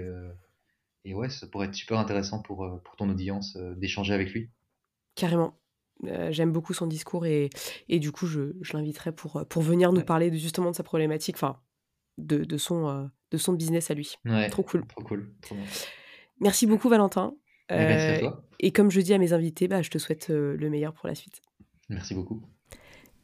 [1.05, 4.51] et ouais, ça pourrait être super intéressant pour, pour ton audience d'échanger avec lui.
[5.15, 5.55] Carrément.
[6.31, 7.51] J'aime beaucoup son discours et,
[7.89, 10.85] et du coup, je, je l'inviterai pour, pour venir nous parler de, justement de sa
[10.85, 11.61] problématique, enfin,
[12.19, 14.15] de, de son, de son business à lui.
[14.51, 14.87] trop cool.
[14.87, 15.33] Trop cool.
[16.41, 17.35] Merci beaucoup, Valentin.
[17.71, 18.45] merci à euh, toi.
[18.61, 21.09] Et comme je dis à mes invités, bah, je te souhaite euh, le meilleur pour
[21.09, 21.43] la suite.
[21.89, 22.43] Merci beaucoup.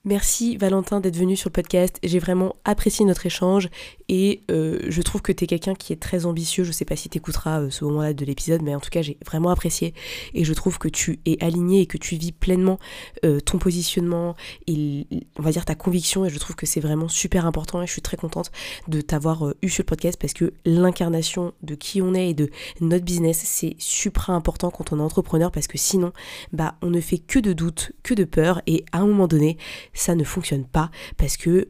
[0.07, 1.99] Merci Valentin d'être venu sur le podcast.
[2.03, 3.71] J'ai vraiment apprécié notre échange
[4.11, 6.63] et euh, je trouve que tu es quelqu'un qui est très ambitieux.
[6.63, 9.01] Je sais pas si tu écouteras euh, ce moment-là de l'épisode, mais en tout cas
[9.01, 9.95] j'ai vraiment apprécié
[10.35, 12.79] et je trouve que tu es aligné et que tu vis pleinement
[13.25, 14.37] euh, ton positionnement
[14.67, 15.07] et
[15.39, 17.93] on va dire ta conviction et je trouve que c'est vraiment super important et je
[17.93, 18.53] suis très contente
[18.89, 22.51] de t'avoir eu sur le podcast parce que l'incarnation de qui on est et de
[22.83, 26.13] notre business c'est super important quand on est entrepreneur parce que sinon
[26.53, 29.57] bah on ne fait que de doutes, que de peur et à un moment donné
[29.95, 31.69] ça ne fonctionne pas parce que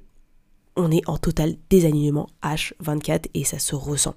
[0.77, 4.15] on est en total désalignement H24 et ça se ressent.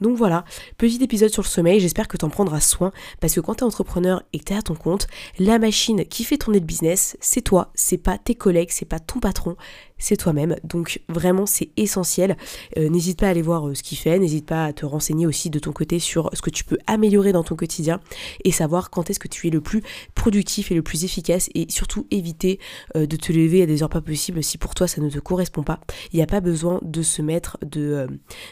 [0.00, 0.44] Donc voilà,
[0.76, 3.60] petit épisode sur le sommeil, j'espère que tu en prendras soin parce que quand tu
[3.60, 5.06] es entrepreneur et que tu es à ton compte,
[5.38, 8.98] la machine qui fait tourner le business, c'est toi, c'est pas tes collègues, c'est pas
[8.98, 9.56] ton patron,
[10.00, 10.56] c'est toi-même.
[10.64, 12.36] Donc vraiment, c'est essentiel.
[12.76, 15.26] Euh, n'hésite pas à aller voir euh, ce qu'il fait, n'hésite pas à te renseigner
[15.26, 18.00] aussi de ton côté sur ce que tu peux améliorer dans ton quotidien
[18.44, 19.82] et savoir quand est-ce que tu es le plus
[20.14, 22.58] productif et le plus efficace et surtout éviter
[22.96, 25.18] euh, de te lever à des heures pas possibles si pour toi ça ne te
[25.18, 25.80] correspond pas.
[26.12, 28.08] Il n'y a pas besoin de se mettre de,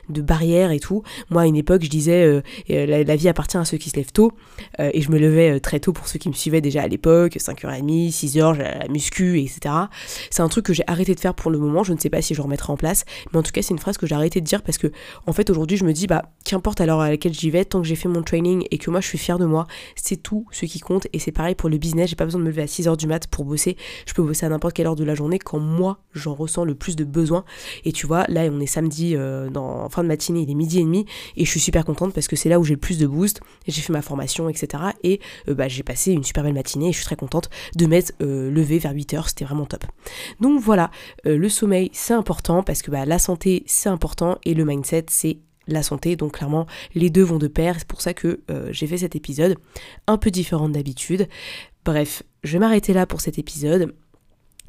[0.09, 1.03] de barrières et tout.
[1.31, 4.33] Moi, à une époque, je disais la, vie appartient à ceux qui se lèvent tôt
[4.79, 8.13] et je me levais très tôt pour ceux qui me suivaient déjà à l'époque, 5h30,
[8.13, 9.75] 6h, la muscu, etc.
[10.31, 11.84] C'est un truc que j'ai arrêté de faire pour le moment.
[11.84, 13.05] Je ne sais pas si je remettrai en place.
[13.32, 14.89] Mais en tout cas, c'est une phrase que j'ai arrêté de dire parce que,
[15.26, 17.80] en fait, aujourd'hui, je me dis, bah, qu'importe à l'heure à laquelle j'y vais, tant
[17.80, 19.66] que j'ai fait mon training et que moi, je suis fière de moi,
[19.97, 21.07] c'est tout ce qui compte.
[21.12, 22.11] Et c'est pareil pour le business.
[22.11, 23.76] J'ai pas besoin de me lever à 6h du mat pour bosser.
[24.07, 26.74] Je peux bosser à n'importe quelle heure de la journée quand moi, j'en ressens le
[26.74, 27.45] plus de besoin.
[27.84, 30.80] Et tu vois, là, on est samedi, euh, en fin de matinée, il est midi
[30.80, 31.07] et demi.
[31.36, 33.41] Et je suis super contente parce que c'est là où j'ai le plus de boost.
[33.66, 34.82] J'ai fait ma formation, etc.
[35.03, 37.86] Et euh, bah, j'ai passé une super belle matinée et je suis très contente de
[37.86, 39.28] m'être euh, levée vers 8h.
[39.28, 39.84] C'était vraiment top.
[40.41, 40.91] Donc voilà,
[41.29, 45.07] euh, le sommeil c'est important parce que bah, la santé c'est important et le mindset
[45.09, 46.16] c'est la santé.
[46.16, 47.76] Donc clairement, les deux vont de pair.
[47.79, 49.57] C'est pour ça que euh, j'ai fait cet épisode
[50.07, 51.29] un peu différent d'habitude.
[51.85, 53.95] Bref, je vais m'arrêter là pour cet épisode.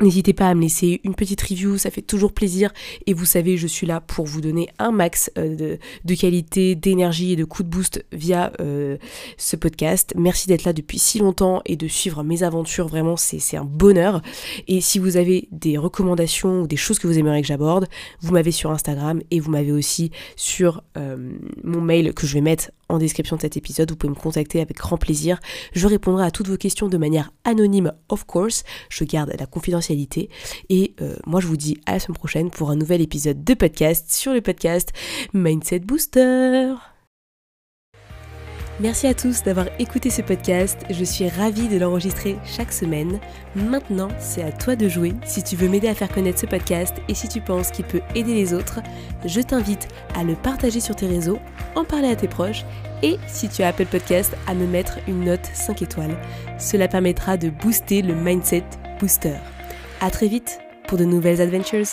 [0.02, 2.72] N'hésitez pas à me laisser une petite review, ça fait toujours plaisir.
[3.06, 7.34] Et vous savez, je suis là pour vous donner un max euh, de, qualité, d'énergie
[7.34, 8.98] et de coup de boost via euh,
[9.38, 10.14] ce podcast.
[10.16, 12.88] Merci d'être là depuis si longtemps et de suivre mes aventures.
[12.88, 14.22] Vraiment, c'est un bonheur.
[14.70, 17.88] Et si vous avez des recommandations ou des choses que vous aimeriez que j'aborde,
[18.22, 21.34] vous m'avez sur Instagram et vous m'avez aussi sur euh,
[21.66, 23.90] mon mail que je vais mettre en description de cet épisode.
[23.92, 25.40] Vous pouvez me contacter avec grand plaisir.
[25.74, 28.64] Je répondrai à toutes vos questions de manière anonyme, of course.
[28.90, 29.89] Je garde la confidentialité.
[30.70, 33.54] Et euh, moi, je vous dis à la semaine prochaine pour un nouvel épisode de
[33.54, 34.92] podcast sur le podcast
[35.34, 36.74] Mindset Booster.
[38.82, 43.20] Merci à tous d'avoir écouté ce podcast, je suis ravie de l'enregistrer chaque semaine.
[43.54, 45.14] Maintenant, c'est à toi de jouer.
[45.26, 48.00] Si tu veux m'aider à faire connaître ce podcast et si tu penses qu'il peut
[48.16, 48.80] aider les autres,
[49.26, 51.40] je t'invite à le partager sur tes réseaux,
[51.76, 52.64] en parler à tes proches
[53.04, 56.18] et si tu as Apple Podcast, à me mettre une note 5 étoiles.
[56.58, 58.64] Cela permettra de booster le mindset
[59.00, 59.36] booster.
[60.02, 61.86] A très vite pour de nouvelles adventures.